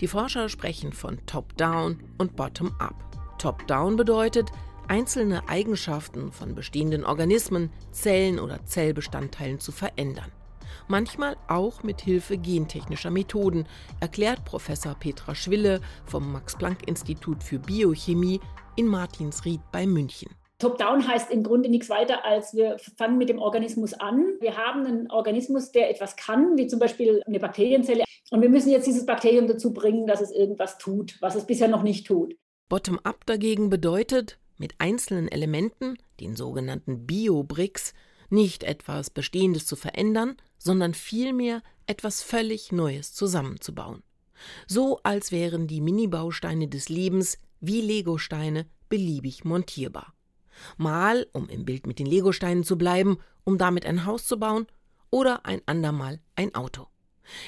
Die 0.00 0.06
Forscher 0.06 0.48
sprechen 0.48 0.92
von 0.92 1.18
Top-Down 1.26 2.02
und 2.18 2.36
Bottom-Up. 2.36 2.94
Top-Down 3.38 3.96
bedeutet, 3.96 4.50
einzelne 4.88 5.48
Eigenschaften 5.48 6.32
von 6.32 6.54
bestehenden 6.54 7.04
Organismen, 7.04 7.70
Zellen 7.90 8.38
oder 8.38 8.64
Zellbestandteilen 8.64 9.60
zu 9.60 9.72
verändern. 9.72 10.32
Manchmal 10.88 11.36
auch 11.48 11.82
mit 11.82 12.00
Hilfe 12.00 12.38
gentechnischer 12.38 13.10
Methoden, 13.10 13.66
erklärt 14.00 14.44
Professor 14.44 14.94
Petra 14.94 15.34
Schwille 15.34 15.80
vom 16.04 16.32
Max-Planck-Institut 16.32 17.42
für 17.42 17.58
Biochemie 17.58 18.40
in 18.76 18.86
Martinsried 18.86 19.60
bei 19.72 19.86
München. 19.86 20.30
Top-down 20.60 21.08
heißt 21.08 21.30
im 21.30 21.42
Grunde 21.42 21.70
nichts 21.70 21.88
weiter, 21.88 22.24
als 22.24 22.54
wir 22.54 22.76
fangen 22.98 23.16
mit 23.16 23.30
dem 23.30 23.38
Organismus 23.38 23.94
an. 23.94 24.34
Wir 24.40 24.58
haben 24.58 24.84
einen 24.84 25.10
Organismus, 25.10 25.72
der 25.72 25.90
etwas 25.90 26.16
kann, 26.16 26.58
wie 26.58 26.66
zum 26.66 26.78
Beispiel 26.78 27.22
eine 27.26 27.40
Bakterienzelle. 27.40 28.04
Und 28.30 28.42
wir 28.42 28.50
müssen 28.50 28.70
jetzt 28.70 28.86
dieses 28.86 29.06
Bakterium 29.06 29.48
dazu 29.48 29.72
bringen, 29.72 30.06
dass 30.06 30.20
es 30.20 30.30
irgendwas 30.30 30.76
tut, 30.76 31.16
was 31.20 31.34
es 31.34 31.46
bisher 31.46 31.68
noch 31.68 31.82
nicht 31.82 32.06
tut. 32.06 32.36
Bottom-up 32.68 33.24
dagegen 33.24 33.70
bedeutet, 33.70 34.38
mit 34.58 34.74
einzelnen 34.78 35.28
Elementen, 35.28 35.96
den 36.20 36.36
sogenannten 36.36 37.06
Bio-Bricks, 37.06 37.94
nicht 38.28 38.62
etwas 38.62 39.08
Bestehendes 39.08 39.66
zu 39.66 39.76
verändern, 39.76 40.36
sondern 40.58 40.92
vielmehr 40.92 41.62
etwas 41.86 42.22
völlig 42.22 42.70
Neues 42.70 43.14
zusammenzubauen. 43.14 44.02
So 44.66 45.00
als 45.04 45.32
wären 45.32 45.66
die 45.66 45.80
Mini-Bausteine 45.80 46.68
des 46.68 46.90
Lebens 46.90 47.38
wie 47.60 47.80
Legosteine 47.80 48.66
beliebig 48.90 49.44
montierbar. 49.44 50.14
Mal, 50.76 51.26
um 51.32 51.48
im 51.48 51.64
Bild 51.64 51.86
mit 51.86 51.98
den 51.98 52.06
Legosteinen 52.06 52.64
zu 52.64 52.76
bleiben, 52.76 53.18
um 53.44 53.58
damit 53.58 53.86
ein 53.86 54.06
Haus 54.06 54.26
zu 54.26 54.38
bauen, 54.38 54.66
oder 55.10 55.44
ein 55.44 55.60
andermal 55.66 56.20
ein 56.36 56.54
Auto. 56.54 56.86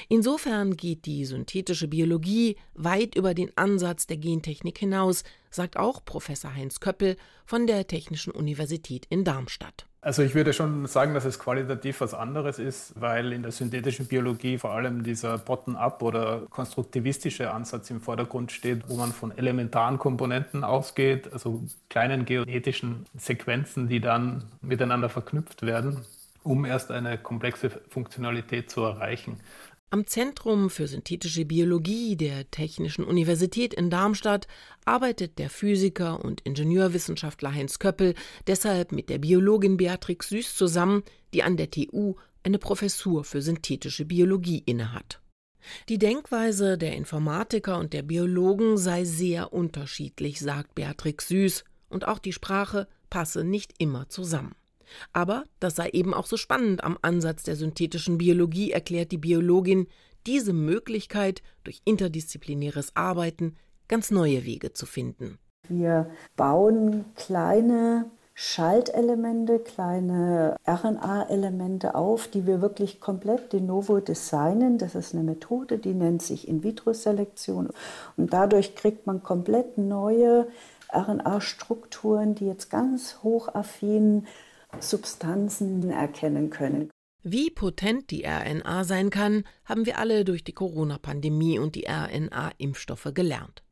Insofern 0.09 0.77
geht 0.77 1.05
die 1.05 1.25
synthetische 1.25 1.87
Biologie 1.87 2.57
weit 2.73 3.15
über 3.15 3.33
den 3.33 3.55
Ansatz 3.57 4.07
der 4.07 4.17
Gentechnik 4.17 4.77
hinaus, 4.77 5.23
sagt 5.49 5.77
auch 5.77 6.05
Professor 6.05 6.53
Heinz 6.53 6.79
Köppel 6.79 7.17
von 7.45 7.67
der 7.67 7.87
Technischen 7.87 8.31
Universität 8.31 9.05
in 9.09 9.23
Darmstadt. 9.23 9.87
Also 10.03 10.21
ich 10.21 10.35
würde 10.35 10.51
schon 10.51 10.85
sagen, 10.85 11.13
dass 11.13 11.23
es 11.23 11.39
qualitativ 11.39 12.01
was 12.01 12.13
anderes 12.13 12.59
ist, 12.59 12.91
weil 12.99 13.31
in 13.31 13.41
der 13.41 13.53
synthetischen 13.53 14.05
Biologie 14.05 14.57
vor 14.57 14.71
allem 14.71 15.01
dieser 15.01 15.37
Bottom-up 15.37 16.01
oder 16.01 16.41
konstruktivistische 16.49 17.51
Ansatz 17.51 17.89
im 17.89 18.01
Vordergrund 18.01 18.51
steht, 18.51 18.89
wo 18.89 18.97
man 18.97 19.13
von 19.13 19.31
elementaren 19.37 19.97
Komponenten 19.99 20.65
ausgeht, 20.65 21.31
also 21.31 21.63
kleinen 21.89 22.25
geodetischen 22.25 23.05
Sequenzen, 23.17 23.87
die 23.87 24.01
dann 24.01 24.43
miteinander 24.61 25.07
verknüpft 25.07 25.61
werden, 25.61 26.01
um 26.43 26.65
erst 26.65 26.91
eine 26.91 27.17
komplexe 27.17 27.69
Funktionalität 27.69 28.69
zu 28.69 28.81
erreichen. 28.81 29.39
Am 29.93 30.07
Zentrum 30.07 30.71
für 30.71 30.87
synthetische 30.87 31.45
Biologie 31.45 32.15
der 32.15 32.49
Technischen 32.49 33.03
Universität 33.03 33.75
in 33.75 33.91
Darmstadt 33.91 34.47
arbeitet 34.85 35.37
der 35.37 35.51
Physiker 35.51 36.25
und 36.25 36.41
Ingenieurwissenschaftler 36.41 37.53
Heinz 37.53 37.77
Köppel 37.77 38.15
deshalb 38.47 38.91
mit 38.91 39.11
der 39.11 39.19
Biologin 39.19 39.77
Beatrix 39.77 40.29
Süß 40.29 40.55
zusammen, 40.55 41.03
die 41.35 41.43
an 41.43 41.57
der 41.57 41.69
TU 41.69 42.15
eine 42.41 42.57
Professur 42.57 43.23
für 43.23 43.43
synthetische 43.43 44.05
Biologie 44.05 44.63
innehat. 44.65 45.21
Die 45.89 45.99
Denkweise 45.99 46.79
der 46.79 46.95
Informatiker 46.95 47.77
und 47.77 47.93
der 47.93 48.01
Biologen 48.01 48.79
sei 48.79 49.03
sehr 49.03 49.53
unterschiedlich, 49.53 50.39
sagt 50.39 50.73
Beatrix 50.73 51.27
Süß, 51.27 51.65
und 51.89 52.07
auch 52.07 52.17
die 52.17 52.33
Sprache 52.33 52.87
passe 53.11 53.43
nicht 53.43 53.75
immer 53.77 54.09
zusammen. 54.09 54.55
Aber 55.11 55.43
das 55.59 55.75
sei 55.75 55.89
eben 55.89 56.13
auch 56.13 56.25
so 56.25 56.37
spannend 56.37 56.83
am 56.83 56.97
Ansatz 57.01 57.43
der 57.43 57.55
synthetischen 57.55 58.17
Biologie, 58.17 58.71
erklärt 58.71 59.11
die 59.11 59.17
Biologin, 59.17 59.87
diese 60.25 60.53
Möglichkeit, 60.53 61.41
durch 61.63 61.81
interdisziplinäres 61.85 62.95
Arbeiten 62.95 63.55
ganz 63.87 64.11
neue 64.11 64.45
Wege 64.45 64.73
zu 64.73 64.85
finden. 64.85 65.39
Wir 65.69 66.09
bauen 66.35 67.05
kleine 67.15 68.05
Schaltelemente, 68.35 69.59
kleine 69.59 70.55
RNA-Elemente 70.65 71.93
auf, 71.93 72.27
die 72.27 72.47
wir 72.47 72.61
wirklich 72.61 72.99
komplett 72.99 73.53
de 73.53 73.61
novo 73.61 73.99
designen. 73.99 74.79
Das 74.79 74.95
ist 74.95 75.13
eine 75.13 75.23
Methode, 75.23 75.77
die 75.77 75.93
nennt 75.93 76.23
sich 76.23 76.47
In-vitro-Selektion. 76.47 77.69
Und 78.17 78.33
dadurch 78.33 78.75
kriegt 78.75 79.05
man 79.05 79.21
komplett 79.21 79.77
neue 79.77 80.47
RNA-Strukturen, 80.91 82.33
die 82.33 82.47
jetzt 82.47 82.71
ganz 82.71 83.19
hochaffin 83.21 84.25
Substanzen 84.79 85.89
erkennen 85.89 86.49
können. 86.49 86.89
Wie 87.23 87.49
potent 87.49 88.11
die 88.11 88.25
RNA 88.25 88.83
sein 88.83 89.09
kann, 89.09 89.45
haben 89.63 89.85
wir 89.85 89.97
alle 89.97 90.25
durch 90.25 90.43
die 90.43 90.51
Corona-Pandemie 90.51 91.57
und 91.57 91.75
die 91.75 91.87
RNA-Impfstoffe 91.87 93.11
gelernt. 93.13 93.63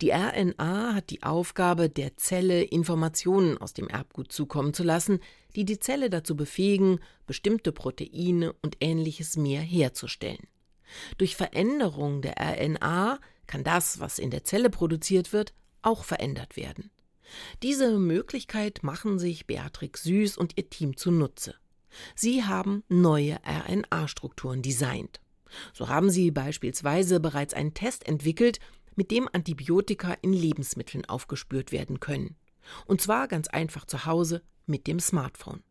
Die 0.00 0.10
RNA 0.10 0.94
hat 0.94 1.10
die 1.10 1.22
Aufgabe, 1.22 1.88
der 1.88 2.16
Zelle 2.16 2.62
Informationen 2.62 3.56
aus 3.56 3.72
dem 3.72 3.88
Erbgut 3.88 4.30
zukommen 4.32 4.74
zu 4.74 4.82
lassen, 4.82 5.20
die 5.56 5.64
die 5.64 5.78
Zelle 5.78 6.10
dazu 6.10 6.36
befähigen, 6.36 7.00
bestimmte 7.26 7.72
Proteine 7.72 8.52
und 8.62 8.76
ähnliches 8.80 9.36
mehr 9.36 9.62
herzustellen. 9.62 10.46
Durch 11.16 11.36
Veränderung 11.36 12.22
der 12.22 12.36
RNA 12.38 13.18
kann 13.46 13.64
das, 13.64 14.00
was 14.00 14.18
in 14.18 14.30
der 14.30 14.44
Zelle 14.44 14.70
produziert 14.70 15.32
wird, 15.32 15.54
auch 15.82 16.04
verändert 16.04 16.56
werden. 16.56 16.90
Diese 17.62 17.98
Möglichkeit 17.98 18.82
machen 18.82 19.18
sich 19.18 19.46
Beatrix 19.46 20.02
Süß 20.04 20.36
und 20.36 20.56
ihr 20.56 20.68
Team 20.70 20.96
zunutze. 20.96 21.54
Sie 22.14 22.44
haben 22.44 22.84
neue 22.88 23.38
RNA-Strukturen 23.44 24.62
designt. 24.62 25.20
So 25.72 25.88
haben 25.88 26.10
sie 26.10 26.30
beispielsweise 26.30 27.20
bereits 27.20 27.54
einen 27.54 27.74
Test 27.74 28.06
entwickelt, 28.06 28.60
mit 28.94 29.10
dem 29.10 29.28
Antibiotika 29.32 30.16
in 30.22 30.32
Lebensmitteln 30.32 31.04
aufgespürt 31.04 31.72
werden 31.72 32.00
können. 32.00 32.36
Und 32.86 33.00
zwar 33.00 33.28
ganz 33.28 33.48
einfach 33.48 33.86
zu 33.86 34.04
Hause 34.04 34.42
mit 34.66 34.86
dem 34.86 35.00
Smartphone. 35.00 35.62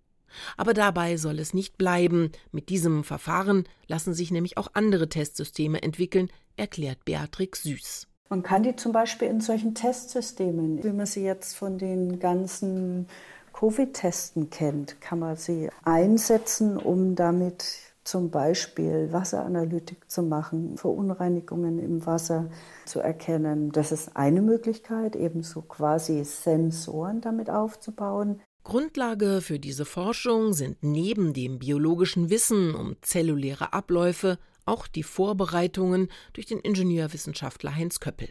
Aber 0.56 0.74
dabei 0.74 1.18
soll 1.18 1.40
es 1.40 1.54
nicht 1.54 1.78
bleiben. 1.78 2.32
Mit 2.52 2.70
diesem 2.70 3.04
Verfahren 3.04 3.68
lassen 3.88 4.14
sich 4.14 4.32
nämlich 4.32 4.58
auch 4.58 4.70
andere 4.74 5.10
Testsysteme 5.10 5.82
entwickeln, 5.82 6.30
erklärt 6.56 7.06
Beatrix 7.06 7.64
Süß. 7.64 8.07
Man 8.30 8.44
kann 8.44 8.64
die 8.64 8.76
zum 8.76 8.92
Beispiel 8.92 9.30
in 9.30 9.40
solchen 9.40 9.74
Testsystemen, 9.74 10.84
wie 10.84 10.92
man 10.92 11.06
sie 11.06 11.24
jetzt 11.24 11.56
von 11.56 11.78
den 11.78 12.20
ganzen 12.20 13.08
Covid-Testen 13.54 14.50
kennt, 14.50 15.00
kann 15.02 15.20
man 15.20 15.36
sie 15.36 15.70
einsetzen, 15.84 16.78
um 16.78 17.16
damit 17.16 17.66
zum 18.04 18.30
Beispiel 18.30 19.10
Wasseranalytik 19.12 20.10
zu 20.10 20.24
machen, 20.24 20.78
Verunreinigungen 20.78 21.80
im 21.80 22.06
Wasser 22.06 22.50
zu 22.86 23.00
erkennen. 23.00 23.72
Das 23.72 23.92
ist 23.92 24.16
eine 24.16 24.42
Möglichkeit, 24.42 25.16
ebenso 25.16 25.62
quasi 25.62 26.24
Sensoren 26.24 27.20
damit 27.22 27.50
aufzubauen. 27.50 28.42
Grundlage 28.64 29.42
für 29.42 29.60
diese 29.60 29.86
Forschung 29.86 30.54
sind 30.54 30.78
neben 30.82 31.34
dem 31.34 31.60
biologischen 31.60 32.30
Wissen 32.30 32.76
um 32.76 32.96
zelluläre 33.02 33.74
Abläufe 33.74 34.38
auch 34.68 34.88
die 34.88 35.04
Vorbereitungen 35.04 36.10
durch 36.34 36.46
den 36.46 36.60
Ingenieurwissenschaftler 36.60 37.76
Heinz 37.76 38.00
Köppel. 38.00 38.30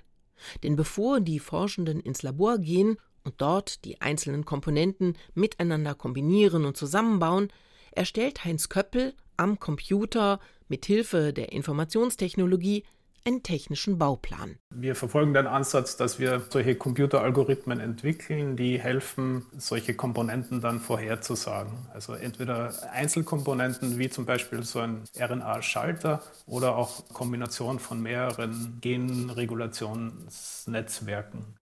Denn 0.62 0.76
bevor 0.76 1.20
die 1.20 1.38
Forschenden 1.38 2.00
ins 2.00 2.22
Labor 2.22 2.58
gehen 2.58 2.98
und 3.24 3.40
dort 3.40 3.84
die 3.84 4.00
einzelnen 4.00 4.44
Komponenten 4.44 5.16
miteinander 5.34 5.94
kombinieren 5.94 6.64
und 6.64 6.76
zusammenbauen, 6.76 7.48
erstellt 7.92 8.44
Heinz 8.44 8.68
Köppel 8.68 9.14
am 9.36 9.58
Computer 9.58 10.40
mit 10.68 10.86
Hilfe 10.86 11.32
der 11.32 11.52
Informationstechnologie 11.52 12.84
einen 13.26 13.42
technischen 13.42 13.98
Bauplan. 13.98 14.56
Wir 14.70 14.94
verfolgen 14.94 15.34
den 15.34 15.46
Ansatz, 15.46 15.96
dass 15.96 16.18
wir 16.18 16.42
solche 16.48 16.76
Computeralgorithmen 16.76 17.80
entwickeln, 17.80 18.56
die 18.56 18.80
helfen, 18.80 19.44
solche 19.58 19.92
Komponenten 19.94 20.60
dann 20.60 20.80
vorherzusagen. 20.80 21.72
Also 21.92 22.14
entweder 22.14 22.72
Einzelkomponenten 22.92 23.98
wie 23.98 24.08
zum 24.08 24.24
Beispiel 24.26 24.62
so 24.62 24.78
ein 24.80 25.02
RNA-Schalter 25.18 26.22
oder 26.46 26.76
auch 26.76 27.08
Kombination 27.12 27.80
von 27.80 28.00
mehreren 28.00 28.78
Genregulationsnetzwerken. 28.80 31.56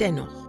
Dennoch, 0.00 0.43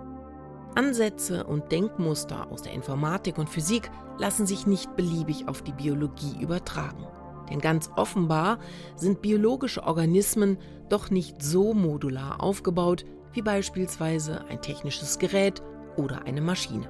Ansätze 0.76 1.46
und 1.46 1.72
Denkmuster 1.72 2.52
aus 2.52 2.62
der 2.62 2.74
Informatik 2.74 3.38
und 3.38 3.50
Physik 3.50 3.90
lassen 4.18 4.46
sich 4.46 4.68
nicht 4.68 4.96
beliebig 4.96 5.48
auf 5.48 5.62
die 5.62 5.72
Biologie 5.72 6.38
übertragen. 6.42 7.06
Denn 7.50 7.60
ganz 7.60 7.90
offenbar 7.96 8.60
sind 8.96 9.22
biologische 9.22 9.84
Organismen 9.84 10.58
doch 10.90 11.10
nicht 11.10 11.42
so 11.42 11.74
modular 11.74 12.42
aufgebaut 12.42 13.06
wie 13.34 13.42
beispielsweise 13.42 14.46
ein 14.50 14.62
technisches 14.62 15.20
Gerät 15.20 15.62
oder 15.98 16.24
eine 16.26 16.42
Maschine. 16.42 16.90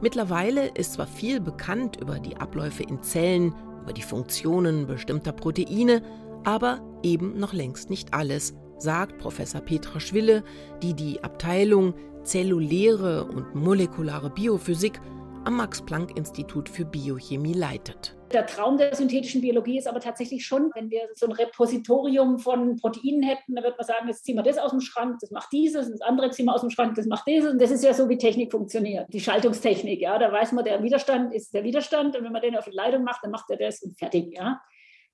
Mittlerweile 0.00 0.68
ist 0.68 0.94
zwar 0.94 1.06
viel 1.06 1.40
bekannt 1.40 1.96
über 2.00 2.18
die 2.18 2.36
Abläufe 2.36 2.82
in 2.82 3.02
Zellen, 3.02 3.54
über 3.82 3.92
die 3.92 4.02
Funktionen 4.02 4.86
bestimmter 4.86 5.32
Proteine, 5.32 6.02
aber 6.44 6.80
eben 7.02 7.38
noch 7.38 7.52
längst 7.52 7.90
nicht 7.90 8.14
alles, 8.14 8.54
sagt 8.78 9.18
Professor 9.18 9.60
Petra 9.60 10.00
Schwille, 10.00 10.42
die 10.82 10.94
die 10.94 11.22
Abteilung 11.22 11.94
Zelluläre 12.22 13.24
und 13.24 13.54
molekulare 13.54 14.30
Biophysik 14.30 15.00
am 15.44 15.56
Max-Planck-Institut 15.56 16.68
für 16.68 16.84
Biochemie 16.84 17.54
leitet. 17.54 18.14
Der 18.32 18.44
Traum 18.44 18.76
der 18.76 18.94
synthetischen 18.94 19.40
Biologie 19.40 19.78
ist 19.78 19.88
aber 19.88 20.00
tatsächlich 20.00 20.44
schon, 20.44 20.70
wenn 20.74 20.90
wir 20.90 21.00
so 21.14 21.24
ein 21.24 21.32
Repositorium 21.32 22.38
von 22.38 22.76
Proteinen 22.76 23.22
hätten, 23.22 23.54
dann 23.54 23.64
würde 23.64 23.76
man 23.78 23.86
sagen, 23.86 24.06
jetzt 24.08 24.26
ziehen 24.26 24.36
wir 24.36 24.42
das 24.42 24.58
aus 24.58 24.72
dem 24.72 24.82
Schrank, 24.82 25.16
das 25.20 25.30
macht 25.30 25.50
dieses, 25.50 25.90
das 25.90 26.02
andere 26.02 26.30
ziehen 26.30 26.44
wir 26.44 26.54
aus 26.54 26.60
dem 26.60 26.68
Schrank, 26.68 26.94
das 26.96 27.06
macht 27.06 27.26
dieses. 27.26 27.50
Und 27.50 27.62
das 27.62 27.70
ist 27.70 27.82
ja 27.82 27.94
so, 27.94 28.10
wie 28.10 28.18
Technik 28.18 28.50
funktioniert. 28.50 29.06
Die 29.10 29.20
Schaltungstechnik, 29.20 30.02
ja, 30.02 30.18
da 30.18 30.30
weiß 30.30 30.52
man, 30.52 30.64
der 30.64 30.82
Widerstand 30.82 31.32
ist 31.32 31.54
der 31.54 31.64
Widerstand 31.64 32.14
und 32.16 32.24
wenn 32.24 32.32
man 32.32 32.42
den 32.42 32.56
auf 32.56 32.66
die 32.66 32.76
Leitung 32.76 33.04
macht, 33.04 33.24
dann 33.24 33.30
macht 33.30 33.48
er 33.48 33.56
das 33.56 33.82
und 33.82 33.98
fertig, 33.98 34.34
ja. 34.36 34.60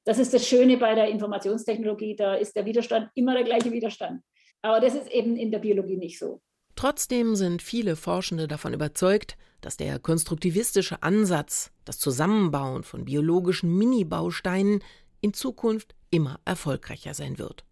Das 0.04 0.18
ist 0.18 0.34
das 0.34 0.46
Schöne 0.46 0.76
bei 0.76 0.94
der 0.94 1.08
Informationstechnologie, 1.08 2.14
da 2.16 2.34
ist 2.34 2.54
der 2.56 2.66
Widerstand 2.66 3.10
immer 3.14 3.34
der 3.34 3.44
gleiche 3.44 3.72
Widerstand. 3.72 4.22
Aber 4.62 4.80
das 4.80 4.94
ist 4.94 5.10
eben 5.10 5.36
in 5.36 5.50
der 5.50 5.58
Biologie 5.58 5.96
nicht 5.96 6.18
so. 6.18 6.42
Trotzdem 6.76 7.36
sind 7.36 7.62
viele 7.62 7.96
Forschende 7.96 8.48
davon 8.48 8.74
überzeugt, 8.74 9.36
dass 9.60 9.76
der 9.76 9.98
konstruktivistische 9.98 11.02
Ansatz, 11.02 11.70
das 11.84 11.98
Zusammenbauen 11.98 12.82
von 12.82 13.04
biologischen 13.04 13.74
Mini-Bausteinen, 13.76 14.82
in 15.20 15.32
Zukunft 15.32 15.94
immer 16.10 16.40
erfolgreicher 16.44 17.14
sein 17.14 17.38
wird. 17.38 17.64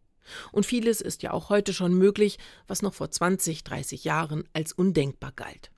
Und 0.52 0.64
vieles 0.64 1.00
ist 1.00 1.22
ja 1.22 1.32
auch 1.32 1.50
heute 1.50 1.72
schon 1.72 1.92
möglich, 1.94 2.38
was 2.66 2.80
noch 2.80 2.94
vor 2.94 3.10
20, 3.10 3.64
30 3.64 4.04
Jahren 4.04 4.44
als 4.52 4.72
undenkbar 4.72 5.32
galt. 5.34 5.71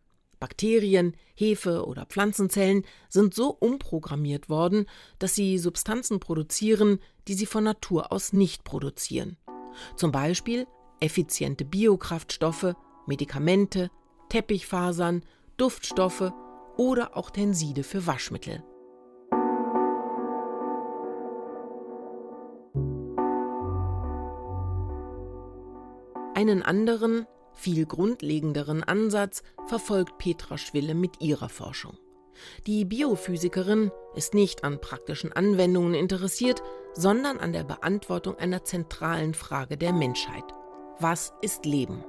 Bakterien, 0.45 1.17
Hefe 1.35 1.87
oder 1.87 2.05
Pflanzenzellen 2.05 2.85
sind 3.09 3.33
so 3.33 3.49
umprogrammiert 3.49 4.51
worden, 4.51 4.85
dass 5.19 5.35
sie 5.35 5.57
Substanzen 5.57 6.21
produzieren, 6.21 6.99
die 7.29 7.33
sie 7.33 7.47
von 7.47 7.65
Natur 7.65 8.13
aus 8.13 8.35
nicht 8.35 8.63
produzieren. 8.63 9.39
Zum 9.97 10.13
Beispiel 10.13 10.67
effiziente 11.01 11.65
Biokraftstoffe, 11.65 12.75
Medikamente, 13.07 13.91
Teppichfasern, 14.29 15.25
Duftstoffe 15.57 16.31
oder 16.77 17.17
auch 17.17 17.31
Tenside 17.31 17.83
für 17.83 18.07
Waschmittel. 18.07 18.63
Einen 26.35 26.63
anderen, 26.63 27.27
viel 27.55 27.87
grundlegenderen 27.87 28.83
Ansatz 28.83 29.43
verfolgt 29.67 30.19
Petra 30.19 30.59
Schwille 30.59 30.95
mit 30.95 31.21
ihrer 31.21 31.49
Forschung. 31.49 31.97
Die 32.67 32.85
Biophysikerin 32.85 33.91
ist 34.15 34.35
nicht 34.35 34.65
an 34.65 34.81
praktischen 34.81 35.33
Anwendungen 35.33 35.95
interessiert, 35.95 36.63
sondern 36.95 37.39
an 37.39 37.53
der 37.53 37.65
Beantwortung 37.65 38.37
einer 38.37 38.65
zentralen 38.65 39.35
Frage 39.35 39.77
der 39.77 39.93
Menschheit. 39.93 40.45
Was 40.99 41.33
ist 41.43 41.65
Leben? 41.65 42.05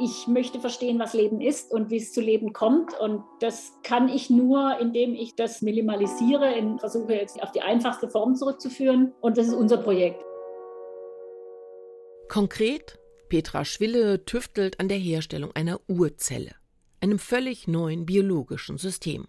Ich 0.00 0.28
möchte 0.28 0.60
verstehen, 0.60 1.00
was 1.00 1.12
Leben 1.12 1.40
ist 1.40 1.72
und 1.72 1.90
wie 1.90 1.96
es 1.96 2.12
zu 2.12 2.20
Leben 2.20 2.52
kommt. 2.52 2.98
Und 3.00 3.24
das 3.40 3.72
kann 3.82 4.08
ich 4.08 4.30
nur, 4.30 4.78
indem 4.78 5.14
ich 5.14 5.34
das 5.34 5.60
minimalisiere, 5.60 6.54
und 6.60 6.78
versuche 6.78 7.14
jetzt 7.14 7.42
auf 7.42 7.50
die 7.50 7.62
einfachste 7.62 8.08
Form 8.08 8.36
zurückzuführen. 8.36 9.12
Und 9.20 9.36
das 9.36 9.48
ist 9.48 9.54
unser 9.54 9.78
Projekt. 9.78 10.24
Konkret 12.28 12.98
Petra 13.28 13.64
Schwille 13.64 14.24
tüftelt 14.24 14.80
an 14.80 14.88
der 14.88 14.98
Herstellung 14.98 15.52
einer 15.52 15.80
Urzelle, 15.86 16.54
einem 17.00 17.18
völlig 17.18 17.68
neuen 17.68 18.06
biologischen 18.06 18.78
System. 18.78 19.28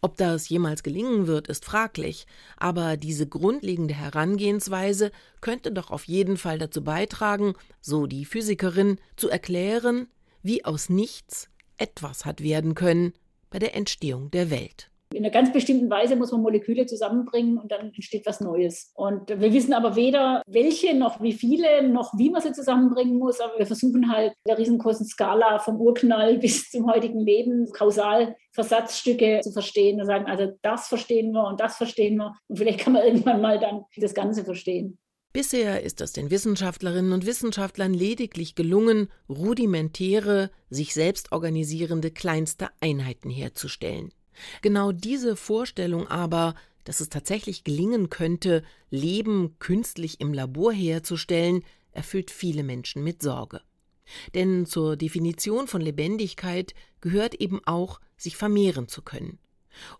Ob 0.00 0.16
das 0.16 0.48
jemals 0.48 0.82
gelingen 0.82 1.26
wird, 1.26 1.48
ist 1.48 1.64
fraglich, 1.64 2.26
aber 2.56 2.96
diese 2.96 3.26
grundlegende 3.26 3.94
Herangehensweise 3.94 5.10
könnte 5.40 5.72
doch 5.72 5.90
auf 5.90 6.04
jeden 6.04 6.36
Fall 6.36 6.58
dazu 6.58 6.84
beitragen, 6.84 7.54
so 7.80 8.06
die 8.06 8.24
Physikerin, 8.24 8.98
zu 9.16 9.28
erklären, 9.28 10.06
wie 10.42 10.64
aus 10.64 10.88
nichts 10.88 11.48
etwas 11.76 12.24
hat 12.24 12.42
werden 12.42 12.74
können 12.74 13.14
bei 13.50 13.58
der 13.58 13.74
Entstehung 13.74 14.30
der 14.30 14.50
Welt 14.50 14.90
in 15.14 15.24
einer 15.24 15.32
ganz 15.32 15.52
bestimmten 15.52 15.88
Weise 15.90 16.16
muss 16.16 16.32
man 16.32 16.42
Moleküle 16.42 16.86
zusammenbringen 16.86 17.58
und 17.58 17.70
dann 17.70 17.92
entsteht 17.94 18.26
was 18.26 18.40
Neues. 18.40 18.90
Und 18.94 19.28
wir 19.28 19.52
wissen 19.52 19.72
aber 19.72 19.96
weder, 19.96 20.42
welche 20.46 20.94
noch 20.94 21.22
wie 21.22 21.32
viele, 21.32 21.88
noch 21.88 22.12
wie 22.18 22.30
man 22.30 22.42
sie 22.42 22.52
zusammenbringen 22.52 23.18
muss. 23.18 23.40
Aber 23.40 23.58
wir 23.58 23.66
versuchen 23.66 24.10
halt 24.12 24.32
in 24.44 24.48
der 24.48 24.58
riesengroßen 24.58 25.06
Skala 25.06 25.58
vom 25.58 25.80
Urknall 25.80 26.38
bis 26.44 26.70
zum 26.70 26.90
heutigen 26.90 27.20
Leben 27.20 27.70
kausal 27.72 28.36
Versatzstücke 28.52 29.40
zu 29.42 29.52
verstehen 29.52 30.00
und 30.00 30.06
sagen, 30.06 30.26
also 30.26 30.52
das 30.62 30.88
verstehen 30.88 31.32
wir 31.32 31.46
und 31.46 31.60
das 31.60 31.76
verstehen 31.76 32.16
wir. 32.16 32.34
Und 32.48 32.58
vielleicht 32.58 32.80
kann 32.80 32.92
man 32.92 33.04
irgendwann 33.04 33.40
mal 33.40 33.58
dann 33.58 33.84
das 33.96 34.14
Ganze 34.14 34.44
verstehen. 34.44 34.98
Bisher 35.32 35.82
ist 35.82 36.00
es 36.00 36.12
den 36.12 36.30
Wissenschaftlerinnen 36.30 37.12
und 37.12 37.26
Wissenschaftlern 37.26 37.92
lediglich 37.92 38.54
gelungen, 38.54 39.08
rudimentäre, 39.28 40.50
sich 40.70 40.94
selbst 40.94 41.32
organisierende 41.32 42.12
kleinste 42.12 42.68
Einheiten 42.80 43.30
herzustellen. 43.30 44.12
Genau 44.62 44.92
diese 44.92 45.36
Vorstellung 45.36 46.08
aber, 46.08 46.54
dass 46.84 47.00
es 47.00 47.08
tatsächlich 47.08 47.64
gelingen 47.64 48.10
könnte, 48.10 48.62
Leben 48.90 49.56
künstlich 49.58 50.20
im 50.20 50.32
Labor 50.32 50.72
herzustellen, 50.72 51.62
erfüllt 51.92 52.30
viele 52.30 52.62
Menschen 52.62 53.02
mit 53.02 53.22
Sorge. 53.22 53.60
Denn 54.34 54.66
zur 54.66 54.96
Definition 54.96 55.66
von 55.66 55.80
Lebendigkeit 55.80 56.74
gehört 57.00 57.34
eben 57.34 57.60
auch, 57.64 58.00
sich 58.16 58.36
vermehren 58.36 58.88
zu 58.88 59.02
können. 59.02 59.38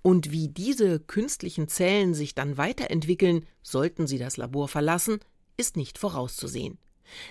Und 0.03 0.31
wie 0.31 0.49
diese 0.49 1.01
künstlichen 1.01 1.69
Zellen 1.69 2.15
sich 2.15 2.35
dann 2.35 2.57
weiterentwickeln, 2.57 3.47
sollten 3.63 4.07
sie 4.07 4.19
das 4.19 4.37
Labor 4.37 4.69
verlassen, 4.69 5.19
ist 5.57 5.77
nicht 5.77 5.99
vorauszusehen. 5.99 6.79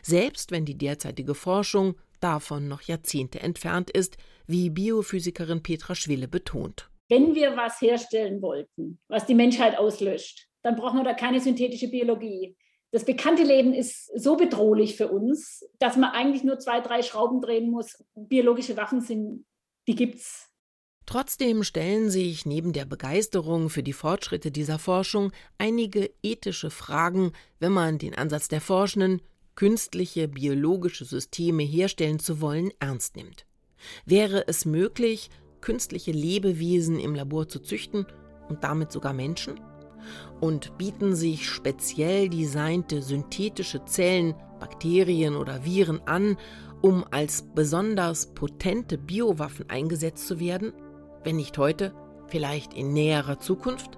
Selbst 0.02 0.52
wenn 0.52 0.66
die 0.66 0.78
derzeitige 0.78 1.36
Forschung 1.36 1.96
davon 2.20 2.68
noch 2.68 2.82
Jahrzehnte 2.82 3.39
entfernt 3.39 3.89
ist, 3.89 4.18
wie 4.46 4.70
Biophysikerin 4.70 5.63
Petra 5.63 5.96
Schwille 5.96 6.28
betont. 6.28 6.89
Wenn 7.13 7.36
wir 7.36 7.56
was 7.56 7.80
herstellen 7.80 8.41
wollten, 8.41 8.97
was 9.08 9.28
die 9.28 9.36
Menschheit 9.36 9.78
auslöscht, 9.78 10.47
dann 10.63 10.76
brauchen 10.76 10.97
wir 10.97 11.04
da 11.04 11.13
keine 11.13 11.39
synthetische 11.39 11.88
Biologie. 11.88 12.58
Das 12.89 13.06
bekannte 13.06 13.43
Leben 13.43 13.71
ist 13.71 14.10
so 14.19 14.36
bedrohlich 14.36 14.95
für 14.95 15.10
uns, 15.10 15.63
dass 15.78 15.95
man 15.95 16.10
eigentlich 16.10 16.43
nur 16.43 16.58
zwei, 16.58 16.82
drei 16.82 17.04
Schrauben 17.04 17.39
drehen 17.39 17.69
muss. 17.69 18.04
Biologische 18.15 18.78
Waffen 18.78 18.99
sind, 18.99 19.45
die 19.88 19.93
gibt's. 19.93 20.49
Trotzdem 21.06 21.63
stellen 21.63 22.10
sich 22.10 22.47
neben 22.47 22.73
der 22.73 22.86
Begeisterung 22.86 23.69
für 23.69 23.84
die 23.84 23.93
Fortschritte 23.93 24.49
dieser 24.49 24.80
Forschung 24.80 25.32
einige 25.60 26.10
ethische 26.23 26.71
Fragen, 26.71 27.34
wenn 27.60 27.73
man 27.73 27.99
den 27.99 28.15
Ansatz 28.15 28.47
der 28.47 28.62
Forschenden 28.62 29.21
künstliche 29.54 30.28
biologische 30.28 31.06
Systeme 31.06 31.62
herstellen 31.62 32.17
zu 32.17 32.41
wollen, 32.41 32.71
ernst 32.80 33.15
nimmt. 33.15 33.45
Wäre 34.06 34.47
es 34.47 34.65
möglich, 34.65 35.30
künstliche 35.63 36.12
Lebewesen 36.12 36.99
im 36.99 37.15
Labor 37.15 37.47
zu 37.47 37.60
züchten 37.60 38.06
und 38.49 38.63
damit 38.63 38.91
sogar 38.91 39.13
Menschen? 39.13 39.60
Und 40.41 40.78
bieten 40.78 41.15
sich 41.15 41.49
speziell 41.49 42.28
designte 42.28 43.02
synthetische 43.02 43.86
Zellen, 43.86 44.36
Bakterien 44.60 45.36
oder 45.36 45.63
Viren 45.63 46.02
an, 46.06 46.38
um 46.82 47.06
als 47.12 47.43
besonders 47.56 48.34
potente 48.34 48.97
Biowaffen 48.97 49.69
eingesetzt 49.69 50.28
zu 50.28 50.41
werden? 50.41 50.73
Wenn 51.23 51.38
nicht 51.38 51.58
heute, 51.58 51.93
vielleicht 52.28 52.73
in 52.73 52.91
näherer 52.91 53.39
Zukunft? 53.39 53.97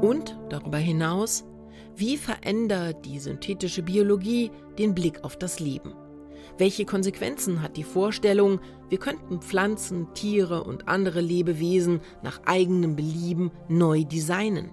Und 0.00 0.38
darüber 0.48 0.78
hinaus, 0.78 1.44
wie 1.96 2.16
verändert 2.16 3.04
die 3.04 3.18
synthetische 3.18 3.82
Biologie 3.82 4.50
den 4.78 4.94
Blick 4.94 5.22
auf 5.22 5.36
das 5.36 5.60
Leben? 5.60 5.94
Welche 6.58 6.84
Konsequenzen 6.84 7.62
hat 7.62 7.76
die 7.76 7.84
Vorstellung, 7.84 8.60
wir 8.88 8.98
könnten 8.98 9.40
Pflanzen, 9.40 10.12
Tiere 10.14 10.64
und 10.64 10.88
andere 10.88 11.20
Lebewesen 11.20 12.00
nach 12.22 12.42
eigenem 12.44 12.96
Belieben 12.96 13.50
neu 13.68 14.04
designen? 14.04 14.70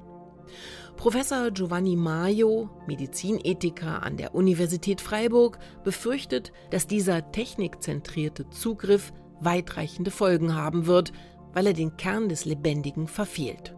Professor 0.98 1.50
Giovanni 1.50 1.96
Maio, 1.96 2.70
Medizinethiker 2.86 4.04
an 4.04 4.18
der 4.18 4.36
Universität 4.36 5.02
Freiburg, 5.02 5.58
befürchtet, 5.84 6.52
dass 6.70 6.86
dieser 6.86 7.32
technikzentrierte 7.32 8.50
Zugriff 8.50 9.12
weitreichende 9.40 10.12
Folgen 10.12 10.56
haben 10.56 10.86
wird, 10.86 11.12
weil 11.54 11.68
er 11.68 11.74
den 11.74 11.98
Kern 11.98 12.30
des 12.30 12.46
Lebendigen 12.46 13.08
verfehlt. 13.08 13.76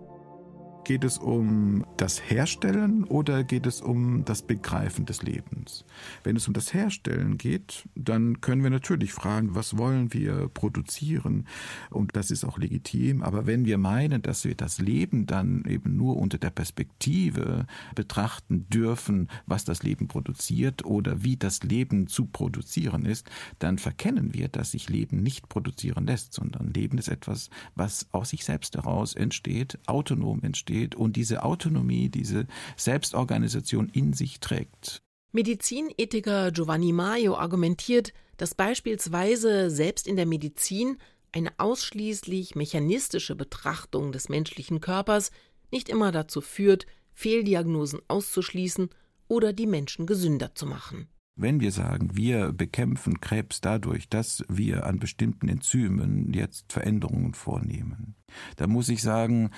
Geht 0.84 1.06
es 1.06 1.18
um 1.18 1.86
das 1.96 2.30
Herstellen 2.30 3.06
oder 3.06 3.46
geht 3.46 3.66
es 3.66 3.80
um 3.80 4.26
das 4.26 4.42
Begreifen 4.42 5.06
des 5.06 5.24
Lebens? 5.24 5.86
Wenn 6.26 6.36
es 6.36 6.46
um 6.46 6.54
das 6.54 6.74
Herstellen 6.74 7.38
geht, 7.38 7.88
dann 7.96 8.42
können 8.42 8.64
wir 8.64 8.70
natürlich 8.70 9.14
fragen, 9.14 9.56
was 9.56 9.78
wollen 9.78 10.12
wir 10.12 10.50
produzieren? 10.50 11.48
Und 11.90 12.18
das 12.18 12.32
ist 12.32 12.44
auch 12.44 12.58
legitim. 12.58 13.22
Aber 13.22 13.48
wenn 13.48 13.64
wir 13.64 13.78
meinen, 13.78 14.22
dass 14.24 14.44
wir 14.44 14.56
das 14.56 14.80
Leben 14.80 15.26
dann 15.26 15.64
eben 15.66 15.96
nur 15.96 16.18
unter 16.18 16.38
der 16.38 16.50
Perspektive 16.50 17.66
betrachten 17.96 18.68
dürfen, 18.68 19.30
was 19.46 19.64
das 19.64 19.84
Leben 19.84 20.10
produziert 20.10 20.84
oder 20.84 21.24
wie 21.24 21.38
das 21.38 21.64
Leben 21.64 22.08
zu 22.08 22.26
produzieren 22.26 23.06
ist, 23.06 23.30
dann 23.60 23.78
verkennen 23.78 24.34
wir, 24.34 24.50
dass 24.50 24.72
sich 24.72 24.90
Leben 24.90 25.24
nicht 25.24 25.48
produzieren 25.48 26.08
lässt, 26.08 26.34
sondern 26.34 26.74
Leben 26.74 26.98
ist 26.98 27.08
etwas, 27.08 27.50
was 27.74 28.08
aus 28.12 28.32
sich 28.32 28.44
selbst 28.44 28.76
heraus 28.76 29.16
entsteht, 29.16 29.80
autonom 29.86 30.42
entsteht 30.44 30.73
steht 30.74 30.96
und 30.96 31.16
diese 31.16 31.44
Autonomie, 31.44 32.10
diese 32.10 32.48
Selbstorganisation 32.78 33.90
in 33.90 34.14
sich 34.14 34.40
trägt. 34.40 35.04
Medizinethiker 35.32 36.52
Giovanni 36.52 36.94
Maio 36.94 37.36
argumentiert, 37.36 38.14
dass 38.38 38.56
beispielsweise 38.56 39.70
selbst 39.70 40.08
in 40.08 40.16
der 40.16 40.26
Medizin 40.26 40.98
eine 41.32 41.52
ausschließlich 41.58 42.56
mechanistische 42.56 43.36
Betrachtung 43.36 44.12
des 44.12 44.30
menschlichen 44.30 44.80
Körpers 44.80 45.32
nicht 45.72 45.90
immer 45.90 46.12
dazu 46.12 46.42
führt, 46.42 46.86
Fehldiagnosen 47.14 48.00
auszuschließen 48.08 48.90
oder 49.28 49.54
die 49.54 49.68
Menschen 49.68 50.06
gesünder 50.08 50.56
zu 50.56 50.66
machen. 50.66 51.08
Wenn 51.36 51.60
wir 51.60 51.72
sagen, 51.72 52.16
wir 52.16 52.52
bekämpfen 52.52 53.20
Krebs 53.20 53.60
dadurch, 53.62 54.08
dass 54.08 54.44
wir 54.50 54.86
an 54.86 55.00
bestimmten 55.00 55.50
Enzymen 55.50 56.32
jetzt 56.32 56.72
Veränderungen 56.72 57.34
vornehmen, 57.34 58.16
da 58.56 58.68
muss 58.68 58.90
ich 58.90 59.02
sagen, 59.02 59.50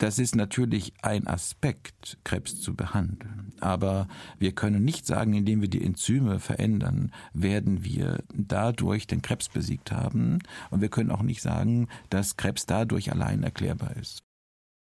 das 0.00 0.18
ist 0.18 0.34
natürlich 0.34 0.94
ein 1.02 1.26
Aspekt, 1.26 2.16
Krebs 2.24 2.60
zu 2.60 2.74
behandeln. 2.74 3.52
Aber 3.60 4.08
wir 4.38 4.52
können 4.52 4.82
nicht 4.82 5.06
sagen, 5.06 5.34
indem 5.34 5.60
wir 5.60 5.68
die 5.68 5.84
Enzyme 5.84 6.40
verändern, 6.40 7.12
werden 7.34 7.84
wir 7.84 8.24
dadurch 8.32 9.06
den 9.06 9.20
Krebs 9.20 9.50
besiegt 9.50 9.92
haben. 9.92 10.38
Und 10.70 10.80
wir 10.80 10.88
können 10.88 11.10
auch 11.10 11.20
nicht 11.22 11.42
sagen, 11.42 11.88
dass 12.08 12.38
Krebs 12.38 12.64
dadurch 12.64 13.12
allein 13.12 13.42
erklärbar 13.42 13.94
ist. 13.96 14.22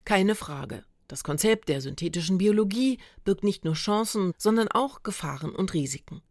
Keine 0.04 0.34
Frage. 0.34 0.84
Das 1.08 1.24
Konzept 1.24 1.70
der 1.70 1.80
synthetischen 1.82 2.40
Biologie 2.40 2.98
birgt 3.24 3.44
nicht 3.44 3.66
nur 3.66 3.76
Chancen, 3.76 4.34
sondern 4.40 4.68
auch 4.70 5.04
Gefahren 5.04 5.54
und 5.54 5.76
Risiken. 5.76 6.24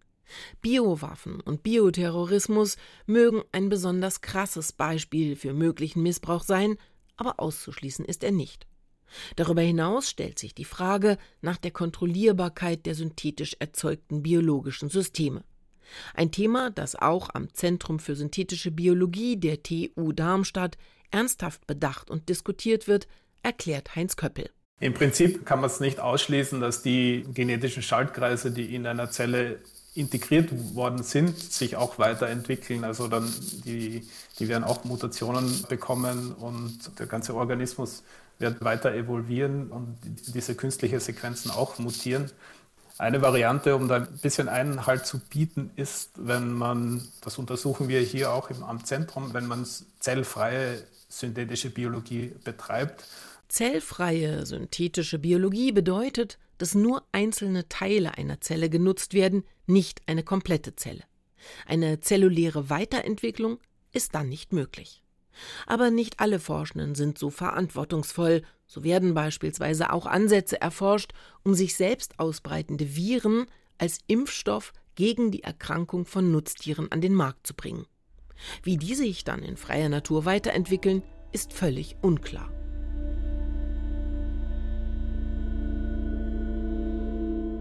Biowaffen 0.60 1.40
und 1.40 1.62
Bioterrorismus 1.62 2.76
mögen 3.06 3.42
ein 3.52 3.68
besonders 3.68 4.22
krasses 4.22 4.72
Beispiel 4.72 5.36
für 5.36 5.52
möglichen 5.52 6.02
Missbrauch 6.02 6.42
sein, 6.42 6.78
aber 7.16 7.38
auszuschließen 7.38 8.04
ist 8.04 8.24
er 8.24 8.32
nicht. 8.32 8.66
Darüber 9.36 9.62
hinaus 9.62 10.08
stellt 10.08 10.38
sich 10.38 10.54
die 10.54 10.64
Frage 10.64 11.18
nach 11.40 11.56
der 11.56 11.70
Kontrollierbarkeit 11.70 12.86
der 12.86 12.94
synthetisch 12.94 13.56
erzeugten 13.58 14.22
biologischen 14.22 14.88
Systeme. 14.88 15.44
Ein 16.14 16.30
Thema, 16.30 16.70
das 16.70 16.96
auch 16.96 17.30
am 17.34 17.52
Zentrum 17.52 17.98
für 17.98 18.16
synthetische 18.16 18.70
Biologie 18.70 19.36
der 19.36 19.62
TU 19.62 20.12
Darmstadt 20.12 20.78
ernsthaft 21.10 21.66
bedacht 21.66 22.10
und 22.10 22.28
diskutiert 22.28 22.88
wird, 22.88 23.06
erklärt 23.42 23.94
Heinz 23.94 24.16
Köppel. 24.16 24.50
Im 24.80 24.94
Prinzip 24.94 25.46
kann 25.46 25.60
man 25.60 25.70
es 25.70 25.78
nicht 25.78 26.00
ausschließen, 26.00 26.60
dass 26.60 26.82
die 26.82 27.24
genetischen 27.32 27.82
Schaltkreise, 27.82 28.50
die 28.50 28.74
in 28.74 28.86
einer 28.86 29.10
Zelle 29.10 29.60
integriert 29.94 30.74
worden 30.74 31.02
sind, 31.02 31.38
sich 31.38 31.76
auch 31.76 31.98
weiterentwickeln. 31.98 32.82
Also 32.82 33.08
dann 33.08 33.32
die, 33.64 34.06
die 34.38 34.48
werden 34.48 34.64
auch 34.64 34.84
Mutationen 34.84 35.64
bekommen 35.68 36.32
und 36.32 36.98
der 36.98 37.06
ganze 37.06 37.34
Organismus 37.34 38.02
wird 38.42 38.62
weiter 38.62 38.92
evolvieren 38.94 39.70
und 39.70 39.96
diese 40.34 40.54
künstlichen 40.54 41.00
Sequenzen 41.00 41.50
auch 41.50 41.78
mutieren. 41.78 42.30
Eine 42.98 43.22
Variante, 43.22 43.74
um 43.74 43.88
da 43.88 43.96
ein 43.96 44.18
bisschen 44.20 44.48
Einhalt 44.48 45.06
zu 45.06 45.18
bieten, 45.18 45.70
ist, 45.76 46.10
wenn 46.16 46.52
man, 46.52 47.02
das 47.22 47.38
untersuchen 47.38 47.88
wir 47.88 48.00
hier 48.00 48.32
auch 48.32 48.50
im 48.50 48.62
Amtszentrum, 48.62 49.32
wenn 49.32 49.46
man 49.46 49.66
zellfreie 49.98 50.84
synthetische 51.08 51.70
Biologie 51.70 52.32
betreibt. 52.44 53.04
Zellfreie 53.48 54.46
synthetische 54.46 55.18
Biologie 55.18 55.72
bedeutet, 55.72 56.38
dass 56.58 56.74
nur 56.74 57.02
einzelne 57.12 57.68
Teile 57.68 58.16
einer 58.16 58.40
Zelle 58.40 58.70
genutzt 58.70 59.14
werden, 59.14 59.44
nicht 59.66 60.00
eine 60.06 60.22
komplette 60.22 60.76
Zelle. 60.76 61.02
Eine 61.66 62.00
zelluläre 62.00 62.70
Weiterentwicklung 62.70 63.58
ist 63.92 64.14
dann 64.14 64.28
nicht 64.28 64.52
möglich. 64.52 65.01
Aber 65.66 65.90
nicht 65.90 66.20
alle 66.20 66.38
Forschenden 66.38 66.94
sind 66.94 67.18
so 67.18 67.30
verantwortungsvoll. 67.30 68.42
So 68.66 68.84
werden 68.84 69.14
beispielsweise 69.14 69.92
auch 69.92 70.06
Ansätze 70.06 70.60
erforscht, 70.60 71.12
um 71.42 71.54
sich 71.54 71.74
selbst 71.76 72.18
ausbreitende 72.18 72.96
Viren 72.96 73.46
als 73.78 73.98
Impfstoff 74.06 74.72
gegen 74.94 75.30
die 75.30 75.42
Erkrankung 75.42 76.04
von 76.04 76.30
Nutztieren 76.30 76.90
an 76.92 77.00
den 77.00 77.14
Markt 77.14 77.46
zu 77.46 77.54
bringen. 77.54 77.86
Wie 78.62 78.76
die 78.76 78.94
sich 78.94 79.24
dann 79.24 79.42
in 79.42 79.56
freier 79.56 79.88
Natur 79.88 80.24
weiterentwickeln, 80.24 81.02
ist 81.32 81.52
völlig 81.52 81.96
unklar. 82.02 82.50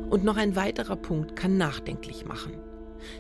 Und 0.10 0.26
noch 0.26 0.36
ein 0.36 0.58
weiterer 0.58 0.98
Punkt 0.98 1.38
kann 1.38 1.58
nachdenklich 1.58 2.26
machen. 2.26 2.71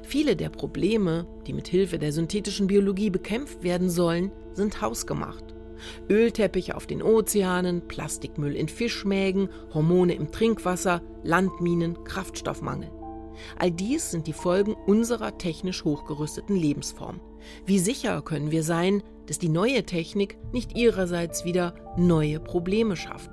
Viele 0.03 0.35
der 0.35 0.49
Probleme, 0.49 1.27
die 1.47 1.53
mit 1.53 1.67
Hilfe 1.67 1.99
der 1.99 2.11
synthetischen 2.11 2.67
Biologie 2.67 3.09
bekämpft 3.09 3.63
werden 3.63 3.89
sollen, 3.89 4.31
sind 4.53 4.81
hausgemacht. 4.81 5.55
Ölteppiche 6.09 6.75
auf 6.75 6.85
den 6.85 7.01
Ozeanen, 7.01 7.87
Plastikmüll 7.87 8.55
in 8.55 8.69
Fischmägen, 8.69 9.49
Hormone 9.73 10.13
im 10.13 10.31
Trinkwasser, 10.31 11.01
Landminen, 11.23 12.03
Kraftstoffmangel. 12.03 12.91
All 13.57 13.71
dies 13.71 14.11
sind 14.11 14.27
die 14.27 14.33
Folgen 14.33 14.75
unserer 14.85 15.37
technisch 15.37 15.83
hochgerüsteten 15.83 16.55
Lebensform. 16.55 17.19
Wie 17.65 17.79
sicher 17.79 18.21
können 18.21 18.51
wir 18.51 18.63
sein, 18.63 19.01
dass 19.25 19.39
die 19.39 19.49
neue 19.49 19.83
Technik 19.83 20.37
nicht 20.51 20.77
ihrerseits 20.77 21.45
wieder 21.45 21.73
neue 21.97 22.39
Probleme 22.39 22.95
schafft? 22.95 23.31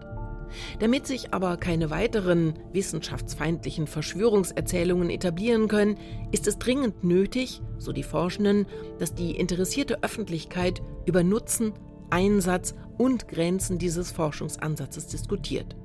Damit 0.79 1.07
sich 1.07 1.33
aber 1.33 1.57
keine 1.57 1.91
weiteren 1.91 2.55
wissenschaftsfeindlichen 2.73 3.87
Verschwörungserzählungen 3.87 5.11
etablieren 5.11 5.69
können, 5.69 5.99
ist 6.33 6.47
es 6.47 6.59
dringend 6.59 7.05
nötig, 7.05 7.61
so 7.79 7.93
die 7.93 8.03
Forschenden, 8.03 8.67
dass 8.99 9.15
die 9.15 9.37
interessierte 9.37 10.03
Öffentlichkeit 10.03 10.83
über 11.07 11.23
Nutzen, 11.23 11.73
Einsatz 12.11 12.75
und 12.97 13.29
Grenzen 13.29 13.79
dieses 13.79 14.13
Forschungsansatzes 14.13 15.07
diskutiert. 15.07 15.77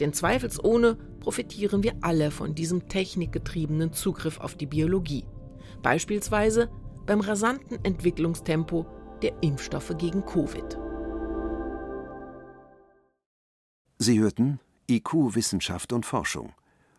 Denn 0.00 0.12
zweifelsohne 0.12 0.96
profitieren 1.20 1.82
wir 1.82 1.94
alle 2.02 2.30
von 2.30 2.54
diesem 2.54 2.88
technikgetriebenen 2.88 3.92
Zugriff 3.92 4.40
auf 4.40 4.54
die 4.54 4.66
Biologie. 4.66 5.24
Beispielsweise 5.82 6.68
beim 7.06 7.20
rasanten 7.20 7.78
Entwicklungstempo 7.82 8.86
der 9.22 9.32
Impfstoffe 9.42 9.94
gegen 9.98 10.24
Covid. 10.24 10.81
Sie 14.02 14.18
hörten 14.18 14.58
IQ 14.90 15.36
Wissenschaft 15.36 15.92
und 15.92 16.04
Forschung. 16.04 16.54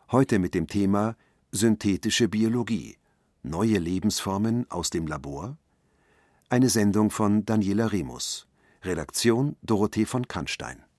Heute 0.10 0.40
mit 0.40 0.54
dem 0.54 0.68
Thema 0.68 1.18
Synthetische 1.52 2.30
Biologie. 2.30 2.96
Neue 3.42 3.78
Lebensformen 3.78 4.72
aus 4.72 4.90
dem 4.90 5.06
Labor? 5.06 5.58
Eine 6.48 6.70
Sendung 6.70 7.12
von 7.12 7.44
Daniela 7.44 7.92
Remus. 7.92 8.48
Redaktion 8.84 9.58
Dorothee 9.64 10.06
von 10.06 10.30
Kannstein 10.30 10.86